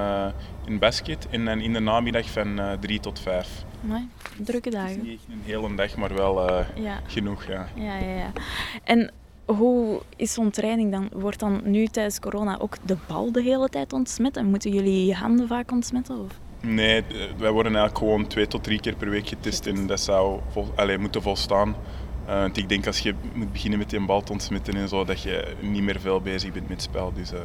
in 0.67 0.79
basket. 0.79 1.29
En 1.31 1.45
dan 1.45 1.61
in 1.61 1.73
de 1.73 1.81
namiddag 1.81 2.31
van 2.31 2.61
drie 2.81 3.01
tot 3.01 3.21
vijf. 3.21 3.65
Nee, 3.81 4.09
drukke 4.37 4.71
dagen. 4.71 4.89
Het 4.89 4.99
is 4.99 5.07
niet 5.07 5.21
een 5.31 5.43
hele 5.45 5.75
dag, 5.75 5.97
maar 5.97 6.15
wel 6.15 6.65
ja. 6.75 7.01
genoeg. 7.07 7.47
Ja. 7.47 7.69
Ja, 7.75 7.97
ja, 7.97 8.15
ja. 8.15 8.33
En 8.85 9.13
hoe 9.57 10.01
is 10.17 10.33
zo'n 10.33 10.51
training 10.51 10.93
dan? 10.93 11.09
Wordt 11.13 11.39
dan 11.39 11.61
nu 11.65 11.87
tijdens 11.87 12.21
corona 12.21 12.59
ook 12.59 12.77
de 12.85 12.97
bal 13.07 13.33
de 13.33 13.43
hele 13.43 13.69
tijd 13.69 13.93
ontsmet? 13.93 14.37
En 14.37 14.47
moeten 14.47 14.73
jullie 14.73 15.07
je 15.07 15.15
handen 15.15 15.49
vaak 15.49 15.73
ontsmetten? 15.73 16.19
Of? 16.19 16.39
Nee, 16.63 17.05
wij 17.39 17.51
worden 17.51 17.75
eigenlijk 17.75 17.99
gewoon 17.99 18.27
twee 18.27 18.47
tot 18.47 18.65
drie 18.65 18.81
keer 18.81 18.97
per 18.97 19.11
week 19.11 19.29
getest 19.29 19.67
en 19.67 19.87
dat 19.87 20.01
zou 20.01 20.41
vol, 20.49 20.67
allez, 20.77 20.99
moeten 20.99 21.23
volstaan. 21.23 21.77
Uh, 22.27 22.41
want 22.41 22.57
ik 22.57 22.69
denk 22.69 22.87
als 22.87 22.99
je 22.99 23.15
moet 23.35 23.53
beginnen 23.53 23.79
met 23.79 23.91
die 23.91 24.07
bal 24.07 24.23
te 24.23 24.33
ontsmetten 24.33 24.75
en 24.75 24.89
zo, 24.89 25.05
dat 25.05 25.23
je 25.23 25.55
niet 25.61 25.83
meer 25.83 26.01
veel 26.01 26.21
bezig 26.21 26.53
bent 26.53 26.69
met 26.69 26.83
spel. 26.83 27.13
Dus, 27.13 27.33
uh, 27.33 27.39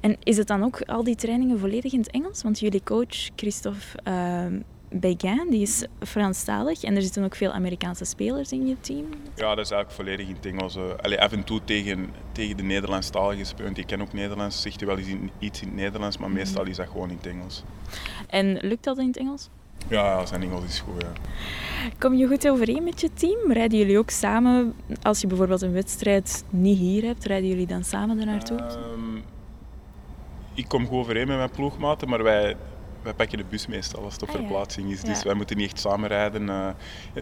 En 0.00 0.16
is 0.22 0.36
het 0.36 0.46
dan 0.46 0.64
ook 0.64 0.82
al 0.82 1.04
die 1.04 1.14
trainingen 1.14 1.58
volledig 1.58 1.92
in 1.92 1.98
het 1.98 2.10
Engels? 2.10 2.42
Want 2.42 2.58
jullie 2.58 2.82
coach 2.82 3.28
Christophe 3.36 3.98
uh, 4.08 4.60
Beguin, 4.92 5.50
die 5.50 5.62
is 5.62 5.86
Franstalig 6.00 6.82
en 6.82 6.96
er 6.96 7.02
zitten 7.02 7.24
ook 7.24 7.34
veel 7.34 7.52
Amerikaanse 7.52 8.04
spelers 8.04 8.52
in 8.52 8.66
je 8.66 8.76
team. 8.80 9.04
Ja, 9.34 9.54
dat 9.54 9.64
is 9.64 9.70
eigenlijk 9.70 9.90
volledig 9.90 10.28
in 10.28 10.34
het 10.34 10.46
Engels. 10.46 10.78
Allee, 11.02 11.20
af 11.20 11.32
en 11.32 11.44
toe 11.44 11.60
tegen, 11.64 12.10
tegen 12.32 12.56
de 12.56 12.62
Nederlandstaligen 12.62 13.46
spelen. 13.46 13.74
Ik 13.74 13.86
ken 13.86 14.00
ook 14.00 14.12
Nederlands, 14.12 14.62
zegt 14.62 14.80
hij 14.80 14.88
wel 14.88 14.98
eens 14.98 15.08
iets 15.38 15.60
in 15.60 15.66
het 15.66 15.76
Nederlands, 15.76 16.18
maar 16.18 16.30
meestal 16.30 16.66
is 16.66 16.76
dat 16.76 16.88
gewoon 16.88 17.10
in 17.10 17.16
het 17.16 17.26
Engels. 17.26 17.62
En 18.26 18.58
lukt 18.60 18.84
dat 18.84 18.98
in 18.98 19.06
het 19.06 19.16
Engels? 19.16 19.48
Ja, 19.88 20.26
zijn 20.26 20.42
Engels 20.42 20.64
is 20.64 20.80
goed. 20.80 21.02
Ja. 21.02 21.12
Kom 21.98 22.14
je 22.14 22.26
goed 22.26 22.48
overeen 22.48 22.84
met 22.84 23.00
je 23.00 23.10
team? 23.14 23.52
Rijden 23.52 23.78
jullie 23.78 23.98
ook 23.98 24.10
samen? 24.10 24.74
Als 25.02 25.20
je 25.20 25.26
bijvoorbeeld 25.26 25.62
een 25.62 25.72
wedstrijd 25.72 26.44
niet 26.50 26.78
hier 26.78 27.04
hebt, 27.04 27.24
rijden 27.24 27.48
jullie 27.48 27.66
dan 27.66 27.84
samen 27.84 28.18
er 28.18 28.26
naartoe? 28.26 28.60
Um, 28.60 29.22
ik 30.54 30.68
kom 30.68 30.86
goed 30.86 30.98
overeen 30.98 31.26
met 31.26 31.36
mijn 31.36 31.50
ploegmaten, 31.50 32.08
maar 32.08 32.22
wij, 32.22 32.56
wij 33.02 33.14
pakken 33.14 33.38
de 33.38 33.44
bus 33.48 33.66
meestal 33.66 34.04
als 34.04 34.12
het 34.12 34.22
op 34.22 34.28
ah, 34.28 34.34
verplaatsing 34.34 34.90
is. 34.90 35.00
Dus 35.00 35.22
wij 35.22 35.34
moeten 35.34 35.56
niet 35.56 35.70
echt 35.70 35.80
samenrijden. 35.80 36.42
Uh, 36.42 36.68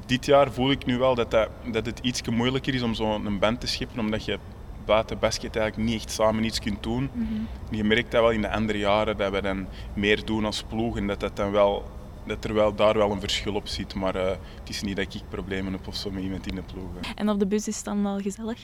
dit 0.06 0.26
jaar 0.26 0.52
voel 0.52 0.70
ik 0.70 0.86
nu 0.86 0.98
wel 0.98 1.14
dat, 1.14 1.30
dat, 1.30 1.48
dat 1.72 1.86
het 1.86 1.98
iets 2.02 2.22
moeilijker 2.28 2.74
is 2.74 2.82
om 2.82 2.94
zo'n 2.94 3.38
band 3.38 3.60
te 3.60 3.66
schippen, 3.66 3.98
omdat 3.98 4.24
je 4.24 4.38
buiten 4.84 5.18
basket 5.18 5.56
eigenlijk 5.56 5.90
niet 5.90 6.00
echt 6.00 6.10
samen 6.10 6.44
iets 6.44 6.58
kunt 6.58 6.82
doen. 6.82 7.10
Mm 7.12 7.46
Je 7.70 7.84
merkt 7.84 8.10
dat 8.10 8.20
wel 8.20 8.30
in 8.30 8.40
de 8.40 8.50
andere 8.50 8.78
jaren, 8.78 9.16
dat 9.16 9.32
we 9.32 9.42
dan 9.42 9.66
meer 9.94 10.24
doen 10.24 10.44
als 10.44 10.62
ploeg 10.62 10.96
en 10.96 11.06
dat, 11.06 11.20
dat, 11.20 11.36
dan 11.36 11.50
wel, 11.50 11.90
dat 12.26 12.44
er 12.44 12.54
wel, 12.54 12.74
daar 12.74 12.96
wel 12.96 13.10
een 13.10 13.20
verschil 13.20 13.54
op 13.54 13.68
zit. 13.68 13.94
Maar 13.94 14.16
uh, 14.16 14.22
het 14.60 14.68
is 14.68 14.82
niet 14.82 14.96
dat 14.96 15.14
ik 15.14 15.22
problemen 15.28 15.72
heb 15.72 15.86
of 15.86 15.96
zo 15.96 16.10
met 16.10 16.22
iemand 16.22 16.46
in 16.46 16.54
de 16.54 16.62
ploeg. 16.62 17.14
En 17.14 17.28
op 17.28 17.38
de 17.38 17.46
bus 17.46 17.68
is 17.68 17.76
het 17.76 17.84
dan 17.84 18.02
wel 18.02 18.18
gezellig? 18.18 18.60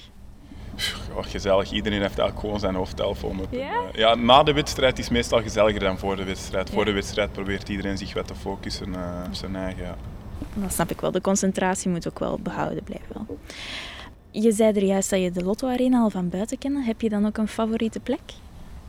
Ja, 1.16 1.23
gezellig. 1.23 1.73
Iedereen 1.73 2.00
heeft 2.00 2.19
eigenlijk 2.19 2.40
gewoon 2.40 2.61
zijn 2.61 2.75
hoofdtelefoon 2.75 3.40
op. 3.40 3.52
Ja? 3.52 3.59
En, 3.61 3.83
uh, 3.93 3.99
ja, 3.99 4.14
na 4.14 4.43
de 4.43 4.52
wedstrijd 4.52 4.99
is 4.99 5.04
het 5.04 5.12
meestal 5.12 5.43
gezelliger 5.43 5.81
dan 5.81 5.99
voor 5.99 6.16
de 6.16 6.25
wedstrijd. 6.25 6.71
Voor 6.71 6.85
de 6.85 6.93
wedstrijd 6.93 7.33
probeert 7.33 7.69
iedereen 7.69 7.99
zich 7.99 8.14
wat 8.14 8.26
te 8.26 8.35
focussen 8.35 8.88
uh, 8.88 9.25
op 9.26 9.35
zijn 9.35 9.57
eigen. 9.57 9.85
Ja. 9.85 9.97
Dat 10.54 10.73
snap 10.73 10.90
ik 10.90 11.00
wel. 11.00 11.11
De 11.11 11.21
concentratie 11.21 11.90
moet 11.90 12.09
ook 12.09 12.19
wel 12.19 12.38
behouden 12.38 12.85
blijven. 12.85 13.26
Je 14.31 14.52
zei 14.52 14.73
er 14.73 14.85
juist 14.85 15.11
dat 15.11 15.21
je 15.21 15.31
de 15.31 15.45
Lotto 15.45 15.69
Arena 15.69 16.00
al 16.00 16.11
van 16.11 16.28
buiten 16.28 16.59
kende. 16.59 16.83
Heb 16.83 17.00
je 17.00 17.09
dan 17.09 17.26
ook 17.26 17.37
een 17.37 17.49
favoriete 17.49 18.00
plek? 18.00 18.21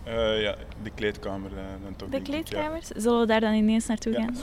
Uh, 0.07 0.41
ja, 0.41 0.55
de 0.83 0.89
kleedkamer. 0.95 1.51
Uh, 1.51 1.57
dan 1.83 1.95
toch 1.95 2.09
de 2.09 2.21
kleedkamers? 2.21 2.87
Zullen 2.87 3.19
we 3.19 3.25
daar 3.25 3.39
dan 3.39 3.53
ineens 3.53 3.85
naartoe 3.85 4.13
ja. 4.13 4.19
gaan? 4.19 4.35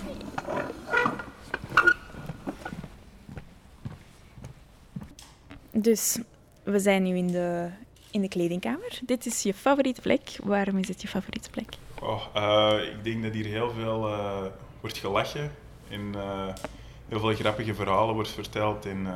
Dus 5.70 6.18
we 6.62 6.78
zijn 6.78 7.02
nu 7.02 7.16
in 7.16 7.26
de, 7.26 7.68
in 8.10 8.20
de 8.20 8.28
kledingkamer. 8.28 8.98
Dit 9.04 9.26
is 9.26 9.42
je 9.42 9.54
favoriete 9.54 10.00
plek. 10.00 10.36
Waarom 10.42 10.78
is 10.78 10.88
het 10.88 11.02
je 11.02 11.08
favoriete 11.08 11.50
plek? 11.50 11.68
Oh, 12.00 12.22
uh, 12.36 12.88
ik 12.92 13.04
denk 13.04 13.22
dat 13.22 13.32
hier 13.32 13.44
heel 13.44 13.70
veel 13.70 14.10
wordt 14.80 14.98
gelachen 14.98 15.52
en 15.88 16.14
heel 17.08 17.20
veel 17.20 17.34
grappige 17.34 17.74
verhalen 17.74 18.14
wordt 18.14 18.30
verteld. 18.30 18.86
En, 18.86 19.06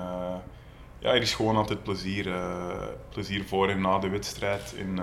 ja, 0.99 1.15
er 1.15 1.23
is 1.23 1.35
gewoon 1.35 1.57
altijd 1.57 1.83
plezier. 1.83 2.35
Plezier 3.09 3.45
voor 3.45 3.69
en 3.69 3.81
na 3.81 3.99
de 3.99 4.09
wedstrijd. 4.09 4.75
En, 4.79 4.99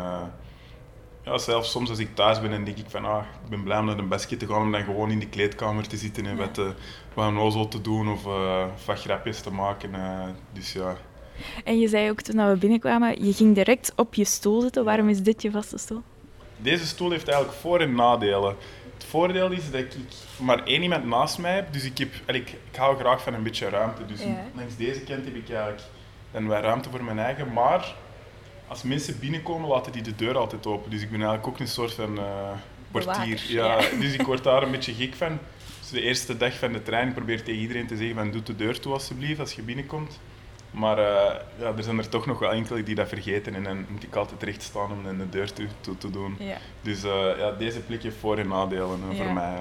ja, 1.24 1.38
zelfs 1.38 1.72
soms 1.72 1.90
als 1.90 2.00
ik 2.00 2.16
thuis 2.16 2.42
ben 2.42 2.52
en 2.52 2.64
denk 2.64 2.78
ik 2.78 2.90
van 2.90 3.06
ah, 3.06 3.24
ik 3.44 3.50
ben 3.50 3.64
blij 3.64 3.80
om 3.80 3.86
naar 3.86 3.98
een 3.98 4.08
basket 4.08 4.40
te 4.40 4.48
gaan 4.48 4.62
om 4.62 4.72
dan 4.72 4.84
gewoon 4.84 5.12
in 5.12 5.20
de 5.20 5.28
kleedkamer 5.30 5.88
te 5.88 5.98
zitten 5.98 6.26
en 6.26 6.38
wat, 6.38 6.58
uh, 6.58 6.70
wat 7.14 7.28
een 7.28 7.38
ozel 7.38 7.68
te 7.68 7.82
doen 7.82 8.10
of, 8.10 8.26
uh, 8.26 8.66
wat 8.86 9.00
grapjes 9.00 9.42
te 9.42 9.52
maken. 9.52 9.92
dus 10.54 10.74
ja. 10.74 10.98
En 11.64 11.80
je 11.80 11.88
zei 11.88 12.10
ook 12.10 12.22
toen 12.22 12.50
we 12.50 12.58
binnenkwamen, 12.58 13.26
je 13.26 13.34
ging 13.34 13.56
direct 13.56 13.94
op 13.96 14.14
je 14.14 14.26
stoel 14.26 14.62
zitten. 14.62 14.84
Waarom 14.84 15.10
is 15.10 15.22
dit 15.22 15.42
je 15.42 15.52
vaste 15.52 15.78
stoel? 15.78 16.02
Deze 16.58 16.88
stoel 16.88 17.12
heeft 17.12 17.28
eigenlijk 17.28 17.60
voor- 17.60 17.80
en 17.80 17.96
nadelen. 17.96 18.56
Het 18.94 19.04
voordeel 19.04 19.52
is 19.52 19.72
dat 19.72 19.82
ik 19.82 19.94
maar 20.38 20.64
één 20.64 20.82
iemand 20.82 21.06
naast 21.06 21.38
mij 21.38 21.56
heb, 21.56 21.74
dus 21.74 21.84
ik, 21.84 21.98
heb, 21.98 22.10
ik, 22.26 22.50
ik 22.72 22.76
hou 22.76 22.98
graag 22.98 23.22
van 23.24 23.34
een 23.34 23.44
beetje 23.44 23.70
ruimte. 23.70 24.06
Dus 24.06 24.20
langs 24.56 24.76
deze 24.78 25.00
kant 25.02 25.26
heb 25.26 25.36
ik 25.36 25.50
eigenlijk 25.50 25.82
dan 26.32 26.48
wij 26.48 26.62
ruimte 26.62 26.90
voor 26.90 27.04
mijn 27.04 27.20
eigen. 27.20 27.54
Maar 27.54 27.96
als 28.68 28.84
mensen 28.84 29.20
binnenkomen, 29.20 29.70
laten 29.70 29.92
die 29.92 30.02
de 30.02 30.16
deur 30.16 30.38
altijd 30.38 30.66
open. 30.66 30.92
Dus 30.92 31.02
ik 31.02 31.10
ben 31.12 31.20
eigenlijk 31.20 31.48
ook 31.48 31.60
een 31.60 31.68
soort 31.68 31.94
van 31.94 32.18
uh, 32.18 32.52
portier. 32.92 33.44
Ja, 33.48 33.78
Dus 34.00 34.14
ik 34.14 34.22
word 34.22 34.44
daar 34.44 34.64
een 34.64 34.72
beetje 34.72 34.94
gek 34.94 35.14
van. 35.14 35.40
Dus 35.80 35.90
de 35.90 36.02
eerste 36.02 36.38
dag 36.38 36.54
van 36.58 36.72
de 36.74 36.84
trein 36.84 37.14
probeer 37.14 37.38
ik 37.38 37.46
tegen 37.46 37.62
iedereen 37.62 37.88
te 37.88 37.98
zeggen 37.98 38.16
van 38.16 38.32
doe 38.32 38.44
de 38.44 38.56
deur 38.56 38.80
toe 38.80 38.94
alsjeblieft 38.94 39.40
als 39.40 39.54
je 39.54 39.62
binnenkomt. 39.62 40.20
Maar 40.74 40.98
uh, 40.98 41.06
ja, 41.60 41.74
er 41.78 41.84
zijn 41.84 41.98
er 41.98 42.10
toch 42.10 42.26
nog 42.26 42.40
wel 42.40 42.52
enkele 42.52 42.84
die 42.84 42.96
dat 42.96 43.08
vergeten 43.08 43.56
en 43.56 43.64
dan 43.64 43.86
moet 43.90 44.04
ik 44.04 44.16
altijd 44.16 44.44
recht 44.44 44.62
staan 44.62 44.92
om 44.92 45.18
de 45.18 45.30
deur 45.30 45.54
toe, 45.54 45.68
toe 45.82 45.98
te 45.98 46.10
doen. 46.10 46.36
Ja. 46.40 46.58
Dus 46.82 47.04
uh, 47.04 47.38
ja, 47.38 47.52
deze 47.52 47.80
plek 47.80 48.04
heeft 48.04 48.16
voor- 48.16 48.38
en 48.38 48.48
nadelen 48.48 49.00
voor 49.16 49.34
mij. 49.34 49.58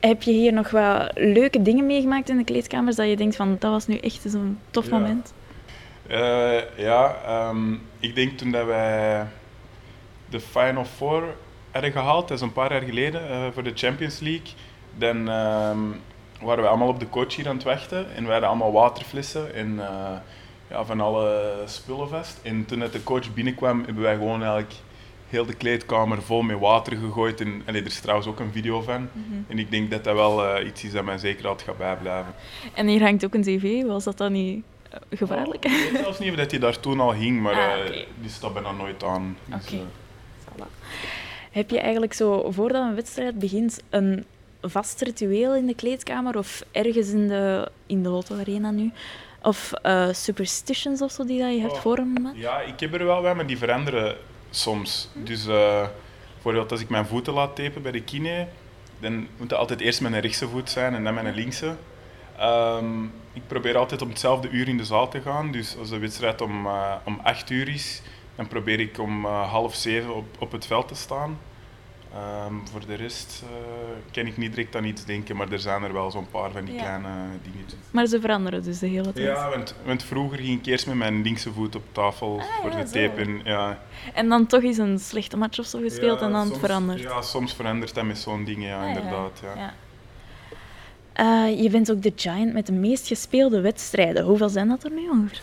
Heb 0.00 0.22
je 0.22 0.32
hier 0.32 0.52
nog 0.52 0.70
wel 0.70 1.08
leuke 1.14 1.62
dingen 1.62 1.86
meegemaakt 1.86 2.28
in 2.28 2.36
de 2.36 2.44
kleedkamers 2.44 2.96
dat 2.96 3.08
je 3.08 3.16
denkt 3.16 3.36
van 3.36 3.56
dat 3.58 3.70
was 3.70 3.86
nu 3.86 3.96
echt 3.96 4.24
zo'n 4.26 4.58
tof 4.70 4.90
moment? 4.90 5.32
Uh, 6.10 6.76
ja, 6.76 7.16
um, 7.48 7.82
ik 8.00 8.14
denk 8.14 8.38
toen 8.38 8.50
dat 8.50 8.66
wij 8.66 9.26
de 10.28 10.40
Final 10.40 10.84
Four 10.84 11.22
hadden 11.70 11.92
gehaald, 11.92 12.28
dat 12.28 12.36
is 12.36 12.42
een 12.42 12.52
paar 12.52 12.72
jaar 12.72 12.82
geleden, 12.82 13.30
uh, 13.30 13.46
voor 13.52 13.62
de 13.62 13.72
Champions 13.74 14.20
League, 14.20 14.52
dan 14.98 15.16
um, 15.16 16.00
waren 16.40 16.62
we 16.62 16.68
allemaal 16.68 16.88
op 16.88 17.00
de 17.00 17.08
coach 17.08 17.36
hier 17.36 17.48
aan 17.48 17.54
het 17.54 17.64
wachten 17.64 18.14
en 18.14 18.24
we 18.24 18.30
hadden 18.30 18.48
allemaal 18.48 18.72
waterflessen 18.72 19.54
en 19.54 19.74
uh, 19.74 20.12
ja, 20.70 20.84
van 20.84 21.00
alle 21.00 21.54
spullen 21.66 22.08
vast. 22.08 22.40
En 22.42 22.64
toen 22.64 22.78
de 22.78 23.02
coach 23.02 23.34
binnenkwam, 23.34 23.84
hebben 23.84 24.02
wij 24.02 24.14
gewoon 24.14 24.40
eigenlijk 24.40 24.72
heel 25.28 25.46
de 25.46 25.54
kleedkamer 25.54 26.22
vol 26.22 26.42
met 26.42 26.58
water 26.58 26.96
gegooid. 26.96 27.40
En, 27.40 27.62
en 27.64 27.74
er 27.74 27.86
is 27.86 28.00
trouwens 28.00 28.28
ook 28.28 28.40
een 28.40 28.52
video 28.52 28.80
van. 28.80 29.00
Mm 29.00 29.24
-hmm. 29.28 29.44
En 29.48 29.58
ik 29.58 29.70
denk 29.70 29.90
dat 29.90 30.04
dat 30.04 30.14
wel 30.14 30.62
iets 30.62 30.84
is 30.84 30.92
dat 30.92 31.04
mij 31.04 31.18
zeker 31.18 31.46
altijd 31.46 31.68
gaat 31.68 31.78
bijblijven. 31.78 32.34
En 32.74 32.86
hier 32.86 33.02
hangt 33.02 33.24
ook 33.24 33.34
een 33.34 33.42
tv, 33.42 33.84
was 33.84 34.04
dat 34.04 34.18
dan 34.18 34.32
niet 34.32 34.64
gevaarlijk. 35.10 35.64
Oh, 35.64 35.72
ik 35.72 35.90
weet 35.90 36.02
zelfs 36.02 36.18
niet 36.18 36.30
of 36.30 36.36
dat 36.36 36.50
hij 36.50 36.60
daar 36.60 36.80
toen 36.80 37.00
al 37.00 37.14
hing, 37.14 37.40
maar 37.40 37.54
ah, 37.54 37.78
okay. 37.78 37.98
uh, 37.98 38.06
die 38.20 38.30
staat 38.30 38.52
bijna 38.52 38.72
nooit 38.72 39.04
aan. 39.04 39.36
Dus, 39.44 39.66
okay. 39.66 40.66
Heb 41.50 41.70
je 41.70 41.80
eigenlijk 41.80 42.12
zo, 42.12 42.50
voordat 42.50 42.82
een 42.82 42.94
wedstrijd 42.94 43.38
begint, 43.38 43.82
een 43.90 44.24
vast 44.62 45.00
ritueel 45.00 45.54
in 45.54 45.66
de 45.66 45.74
kleedkamer 45.74 46.38
of 46.38 46.62
ergens 46.72 47.08
in 47.08 47.28
de, 47.28 47.70
in 47.86 48.02
de 48.02 48.08
Lotto 48.08 48.38
Arena 48.38 48.70
nu? 48.70 48.92
Of 49.42 49.72
uh, 49.82 50.08
superstitions 50.12 51.02
of 51.02 51.10
zo 51.10 51.24
die 51.24 51.40
dat 51.40 51.52
je 51.52 51.60
hebt 51.60 51.72
oh, 51.72 51.80
voor 51.80 51.98
een 51.98 52.12
match? 52.22 52.38
Ja, 52.38 52.60
ik 52.60 52.80
heb 52.80 52.94
er 52.94 53.04
wel 53.04 53.22
bij, 53.22 53.34
maar 53.34 53.46
die 53.46 53.58
veranderen 53.58 54.16
soms. 54.50 55.08
Hm. 55.12 55.24
Dus 55.24 55.46
uh, 55.46 55.86
bijvoorbeeld 56.32 56.70
als 56.70 56.80
ik 56.80 56.88
mijn 56.88 57.06
voeten 57.06 57.32
laat 57.32 57.56
tapen 57.56 57.82
bij 57.82 57.92
de 57.92 58.02
kine, 58.02 58.46
dan 58.98 59.14
moet 59.14 59.50
het 59.50 59.54
altijd 59.54 59.80
eerst 59.80 60.00
mijn 60.00 60.20
rechtse 60.20 60.48
voet 60.48 60.70
zijn 60.70 60.94
en 60.94 61.04
dan 61.04 61.14
mijn 61.14 61.34
linkse. 61.34 61.74
Um, 62.40 63.12
ik 63.32 63.46
probeer 63.46 63.76
altijd 63.76 64.02
om 64.02 64.08
hetzelfde 64.08 64.48
uur 64.48 64.68
in 64.68 64.76
de 64.76 64.84
zaal 64.84 65.08
te 65.08 65.20
gaan. 65.20 65.52
Dus 65.52 65.76
als 65.78 65.88
de 65.88 65.98
wedstrijd 65.98 66.40
om, 66.40 66.66
uh, 66.66 66.94
om 67.04 67.20
8 67.22 67.50
uur 67.50 67.68
is, 67.68 68.02
dan 68.36 68.48
probeer 68.48 68.80
ik 68.80 68.98
om 68.98 69.24
half 69.26 69.74
zeven 69.74 70.14
op, 70.14 70.26
op 70.38 70.52
het 70.52 70.66
veld 70.66 70.88
te 70.88 70.94
staan. 70.94 71.38
Um, 72.46 72.62
voor 72.70 72.86
de 72.86 72.94
rest 72.94 73.42
uh, 73.44 73.50
kan 74.12 74.26
ik 74.26 74.36
niet 74.36 74.54
direct 74.54 74.76
aan 74.76 74.84
iets 74.84 75.04
denken, 75.04 75.36
maar 75.36 75.52
er 75.52 75.58
zijn 75.58 75.82
er 75.82 75.92
wel 75.92 76.10
zo'n 76.10 76.30
paar 76.30 76.50
van 76.50 76.64
die 76.64 76.74
ja. 76.74 76.80
kleine 76.80 77.08
dingetjes. 77.42 77.78
Maar 77.90 78.06
ze 78.06 78.20
veranderen 78.20 78.62
dus 78.62 78.78
de 78.78 78.86
hele 78.86 79.12
tijd? 79.12 79.26
Ja, 79.26 79.50
want, 79.50 79.74
want 79.84 80.02
vroeger 80.02 80.38
ging 80.38 80.58
ik 80.58 80.66
eerst 80.66 80.86
met 80.86 80.96
mijn 80.96 81.22
linkse 81.22 81.52
voet 81.52 81.74
op 81.76 81.82
tafel 81.92 82.40
ah, 82.40 82.46
voor 82.60 82.70
ja, 82.70 82.82
de 82.82 82.90
tape. 82.90 83.40
Ja. 83.44 83.82
En 84.14 84.28
dan 84.28 84.46
toch 84.46 84.62
eens 84.62 84.78
een 84.78 84.98
slechte 84.98 85.36
match 85.36 85.58
of 85.58 85.66
zo 85.66 85.80
gespeeld 85.80 86.20
en 86.20 86.32
dan 86.32 86.46
soms, 86.46 86.58
verandert? 86.58 87.00
Ja, 87.00 87.22
soms 87.22 87.54
verandert 87.54 87.94
dat 87.94 88.04
met 88.04 88.18
zo'n 88.18 88.44
dingen, 88.44 88.68
ja, 88.68 88.82
ah, 88.82 88.88
inderdaad. 88.88 89.40
Ja. 89.56 89.74
Uh, 91.20 91.62
je 91.62 91.70
bent 91.70 91.90
ook 91.90 92.02
de 92.02 92.12
Giant 92.16 92.52
met 92.52 92.66
de 92.66 92.72
meest 92.72 93.06
gespeelde 93.06 93.60
wedstrijden. 93.60 94.24
Hoeveel 94.24 94.48
zijn 94.48 94.68
dat 94.68 94.84
er 94.84 94.90
nu 94.90 95.08
ongeveer? 95.08 95.42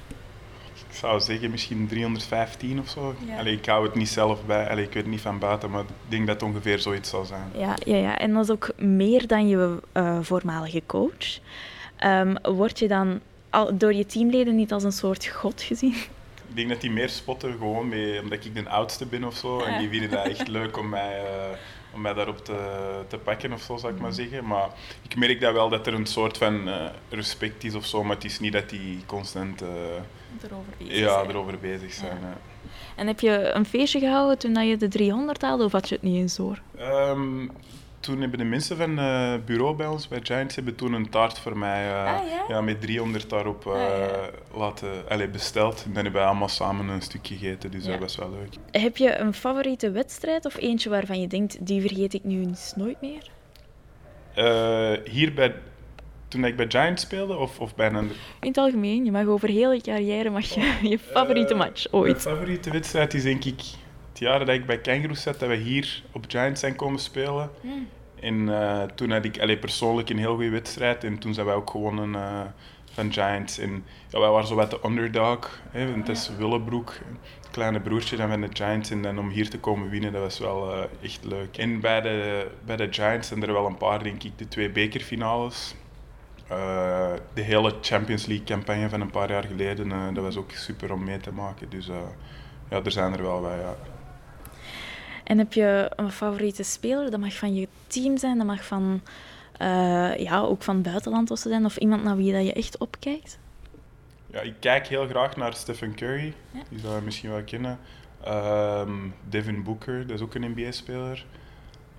Ik 0.98 1.04
zou 1.04 1.20
zeggen 1.20 1.51
misschien 1.51 1.88
315 1.88 2.80
of 2.80 2.89
zo. 2.89 3.16
Ja. 3.27 3.38
Allee, 3.38 3.54
ik 3.54 3.66
hou 3.66 3.86
het 3.86 3.96
niet 3.96 4.10
zelf 4.10 4.46
bij, 4.46 4.70
Allee, 4.70 4.84
ik 4.84 4.94
weet 4.94 5.04
het 5.04 5.12
niet 5.12 5.22
van 5.22 5.39
buiten, 5.39 5.70
maar 5.70 5.82
ik 5.82 5.88
denk 6.08 6.27
dat 6.27 6.42
het 6.42 6.50
ongeveer 6.50 6.80
zoiets 6.80 7.10
zal 7.10 7.25
zijn. 7.25 7.51
Ja, 7.58 7.75
ja, 7.86 7.96
ja. 7.96 8.18
en 8.18 8.34
dat 8.34 8.44
is 8.44 8.50
ook 8.50 8.72
meer 8.77 9.27
dan 9.27 9.48
je 9.48 9.77
uh, 9.94 10.18
voormalige 10.22 10.82
coach. 10.86 11.39
Ehm, 11.98 12.36
word 12.42 12.80
je 12.80 12.88
dan 12.88 13.20
al, 13.50 13.77
door 13.77 13.94
je 13.94 14.06
teamleden 14.06 14.56
niet 14.56 14.72
als 14.72 14.84
een 14.84 14.92
soort 14.92 15.27
god 15.27 15.62
gezien? 15.62 15.96
Ik 16.50 16.56
denk 16.56 16.70
dat 16.70 16.82
die 16.82 16.92
meer 16.92 17.10
spotten 17.10 17.51
gewoon 17.51 17.88
mee, 17.88 18.22
omdat 18.22 18.46
ik 18.46 18.56
de 18.56 18.70
oudste 18.70 19.06
ben 19.06 19.24
of 19.24 19.36
zo. 19.36 19.60
En 19.60 19.80
die 19.80 19.89
vinden 19.89 20.10
dat 20.10 20.25
echt 20.25 20.48
leuk 20.48 20.77
om 20.77 20.89
mij, 20.89 21.22
uh, 21.24 21.58
om 21.94 22.01
mij 22.01 22.13
daarop 22.13 22.46
te, 22.46 22.56
te 23.08 23.17
pakken 23.17 23.53
of 23.53 23.62
zo, 23.62 23.77
zou 23.77 23.94
ik 23.94 24.00
maar 24.00 24.10
mhm. 24.10 24.20
zeggen. 24.20 24.48
Maar 24.48 24.70
ik 25.01 25.15
merk 25.15 25.41
dat 25.41 25.53
wel 25.53 25.70
dat 25.70 25.88
er 25.88 25.94
een 25.94 26.06
soort 26.06 26.38
van 26.38 26.67
uh, 26.67 26.86
respect 27.10 27.63
is 27.63 27.75
of 27.75 27.86
zo, 27.86 28.03
maar 28.03 28.15
het 28.15 28.25
is 28.25 28.39
niet 28.39 28.53
dat 28.53 28.70
die 28.70 29.03
constant 29.06 29.62
uh, 29.62 29.67
erover 30.44 30.74
bezig 30.77 30.98
ja, 30.98 31.13
zijn. 31.13 31.29
erover 31.29 31.60
bezig 31.60 31.94
zijn. 31.94 32.20
Ja. 32.22 32.38
En 32.96 33.08
heb 33.08 33.20
je 33.20 33.51
een 33.53 33.65
feestje 33.65 34.00
gehouden 34.00 34.38
toen 34.38 34.67
je 34.67 34.77
de 34.77 34.88
300 34.88 35.41
haalde 35.41 35.63
of 35.63 35.72
had 35.72 35.89
je 35.89 35.96
het 35.96 36.03
niet 36.03 36.15
eens 36.15 36.38
hoor? 36.38 36.62
Um, 36.79 37.51
toen 38.00 38.22
hebben 38.22 38.39
de 38.39 38.46
mensen 38.46 38.77
van 38.77 38.98
het 38.98 39.39
uh, 39.39 39.46
bureau 39.46 39.75
bij 39.75 39.88
ons, 39.88 40.08
bij 40.08 40.20
Giants, 40.24 40.56
hebben 40.56 40.75
toen 40.75 40.94
een 40.94 41.10
taart 41.10 41.39
voor 41.39 41.58
mij 41.58 41.88
uh, 41.88 42.20
ah, 42.20 42.30
ja? 42.30 42.44
ja? 42.48 42.62
met 42.62 42.82
300 42.82 43.30
daarop 43.30 43.66
uh, 43.66 43.74
ah, 43.74 43.80
ja. 43.80 44.30
laten, 44.58 44.89
allez, 45.10 45.32
besteld. 45.32 45.84
En 45.86 45.94
dan 45.94 46.04
hebben 46.04 46.22
we 46.22 46.27
allemaal 46.27 46.50
samen 46.50 46.88
een 46.88 47.01
stukje 47.01 47.36
gegeten, 47.36 47.72
dus 47.72 47.84
dat 47.84 48.00
was 48.00 48.16
wel 48.16 48.30
leuk. 48.32 48.82
Heb 48.82 48.98
je 48.98 49.18
een 49.18 49.34
favoriete 49.34 49.92
wedstrijd 49.92 50.46
of 50.46 50.58
eentje 50.58 50.89
waarvan 50.89 51.22
je 51.22 51.27
denkt, 51.27 51.66
die 51.66 51.82
vergeet 51.82 52.13
ik 52.13 52.24
nu 52.24 52.42
eens 52.42 52.74
nooit 52.75 53.01
meer? 53.01 53.36
hier 55.04 55.34
bij, 55.34 55.56
toen 56.27 56.46
ik 56.46 56.56
bij 56.56 56.66
Giants 56.70 57.01
speelde 57.01 57.38
of, 57.38 57.60
of 57.60 57.75
bij 57.75 57.88
een 57.88 57.96
ander? 57.96 58.16
In 58.42 58.48
het 58.48 58.58
algemeen, 58.58 59.06
je 59.06 59.12
mag 59.12 59.25
over 59.25 59.50
heel 59.50 59.72
je 59.72 59.82
carrière 59.82 60.30
mag 60.30 60.46
je, 60.46 60.77
je 60.89 61.00
favoriete 61.00 61.54
match 61.54 61.92
ooit. 61.92 62.24
Mijn 62.24 62.36
favoriete 62.36 62.72
wedstrijd 62.72 63.13
is 63.13 63.24
denk 63.24 63.46
ik 63.46 63.62
het 64.19 64.27
jaar 64.27 64.39
dat 64.39 64.55
ik 64.55 64.65
bij 64.65 64.77
Kangaroos 64.77 65.21
zat, 65.21 65.39
dat 65.39 65.50
we 65.50 65.55
hier 65.55 66.03
op 66.12 66.25
Giants 66.27 66.59
zijn 66.59 66.75
komen 66.75 67.00
spelen. 67.00 67.50
Mm. 67.62 67.88
En 68.19 68.33
uh, 68.33 68.83
toen 68.83 69.12
had 69.12 69.25
ik 69.25 69.39
allee, 69.39 69.57
persoonlijk 69.57 70.09
een 70.09 70.17
heel 70.17 70.36
goede 70.36 70.50
wedstrijd. 70.50 71.03
En 71.03 71.17
toen 71.17 71.33
zijn 71.33 71.45
wij 71.45 71.55
ook 71.55 71.69
gewonnen 71.69 72.09
uh, 72.09 72.41
van 72.91 73.13
Giants. 73.13 73.57
En 73.59 73.83
ja, 74.09 74.19
wij 74.19 74.29
waren 74.29 74.47
zo 74.47 74.55
wat 74.55 74.71
de 74.71 74.79
underdog. 74.86 75.62
Hè, 75.69 75.91
want 75.91 76.07
het 76.07 76.17
is 76.17 76.31
Willebroek, 76.38 76.93
het 77.39 77.50
kleine 77.51 77.79
broertje 77.79 78.15
dan 78.15 78.29
van 78.29 78.41
de 78.41 78.50
Giants. 78.53 78.89
En 78.89 79.01
dan 79.01 79.19
om 79.19 79.29
hier 79.29 79.50
te 79.50 79.59
komen 79.59 79.89
winnen, 79.89 80.12
dat 80.12 80.21
was 80.21 80.39
wel 80.39 80.74
uh, 80.74 80.83
echt 81.01 81.24
leuk. 81.24 81.57
En 81.57 81.79
bij 81.79 82.01
de, 82.01 82.47
bij 82.65 82.75
de 82.75 82.88
Giants 82.91 83.27
zijn 83.27 83.43
er 83.43 83.53
wel 83.53 83.65
een 83.65 83.77
paar, 83.77 84.03
denk 84.03 84.24
ik, 84.24 84.38
de 84.38 84.47
twee 84.47 84.69
bekerfinales. 84.69 85.75
de 87.33 87.41
hele 87.41 87.74
Champions 87.81 88.25
League 88.25 88.45
campagne 88.45 88.89
van 88.89 89.01
een 89.01 89.12
paar 89.12 89.31
jaar 89.31 89.43
geleden, 89.43 90.13
dat 90.13 90.24
was 90.24 90.38
ook 90.38 90.51
super 90.51 90.93
om 90.93 91.03
mee 91.03 91.17
te 91.17 91.31
maken. 91.31 91.69
Dus 91.69 91.89
ja, 92.69 92.81
er 92.83 92.91
zijn 92.91 93.13
er 93.13 93.21
wel 93.21 93.41
bij, 93.41 93.57
ja. 93.57 93.75
En 95.27 95.38
heb 95.38 95.53
je 95.53 95.91
een 95.96 96.12
favoriete 96.12 96.63
speler? 96.63 97.12
Dat 97.12 97.19
mag 97.19 97.34
van 97.34 97.55
je 97.55 97.67
team 97.88 98.17
zijn, 98.17 98.38
dat 98.38 98.48
mag 98.48 98.65
van, 98.65 99.01
uh, 99.62 100.17
ja, 100.17 100.39
ook 100.39 100.63
van 100.63 100.81
buitenland 100.81 101.31
of 101.31 101.39
zijn, 101.39 101.65
of 101.65 101.77
iemand 101.77 102.03
naar 102.03 102.15
wie 102.15 102.34
dat 102.34 102.46
je 102.46 102.53
echt 102.53 102.77
opkijkt? 102.77 103.39
Ja, 104.31 104.39
ik 104.39 104.53
kijk 104.60 104.88
heel 104.88 105.07
graag 105.07 105.36
naar 105.36 105.53
Stephen 105.53 105.96
Curry, 105.96 106.34
ja? 106.51 106.60
die 106.69 106.79
zou 106.79 106.96
je 106.96 107.01
misschien 107.01 107.29
wel 107.29 107.43
kennen. 107.43 107.79
Um, 108.27 109.13
Devin 109.29 109.63
Booker, 109.63 110.07
dat 110.07 110.15
is 110.15 110.22
ook 110.22 110.36
een 110.36 110.51
NBA-speler. 110.55 111.25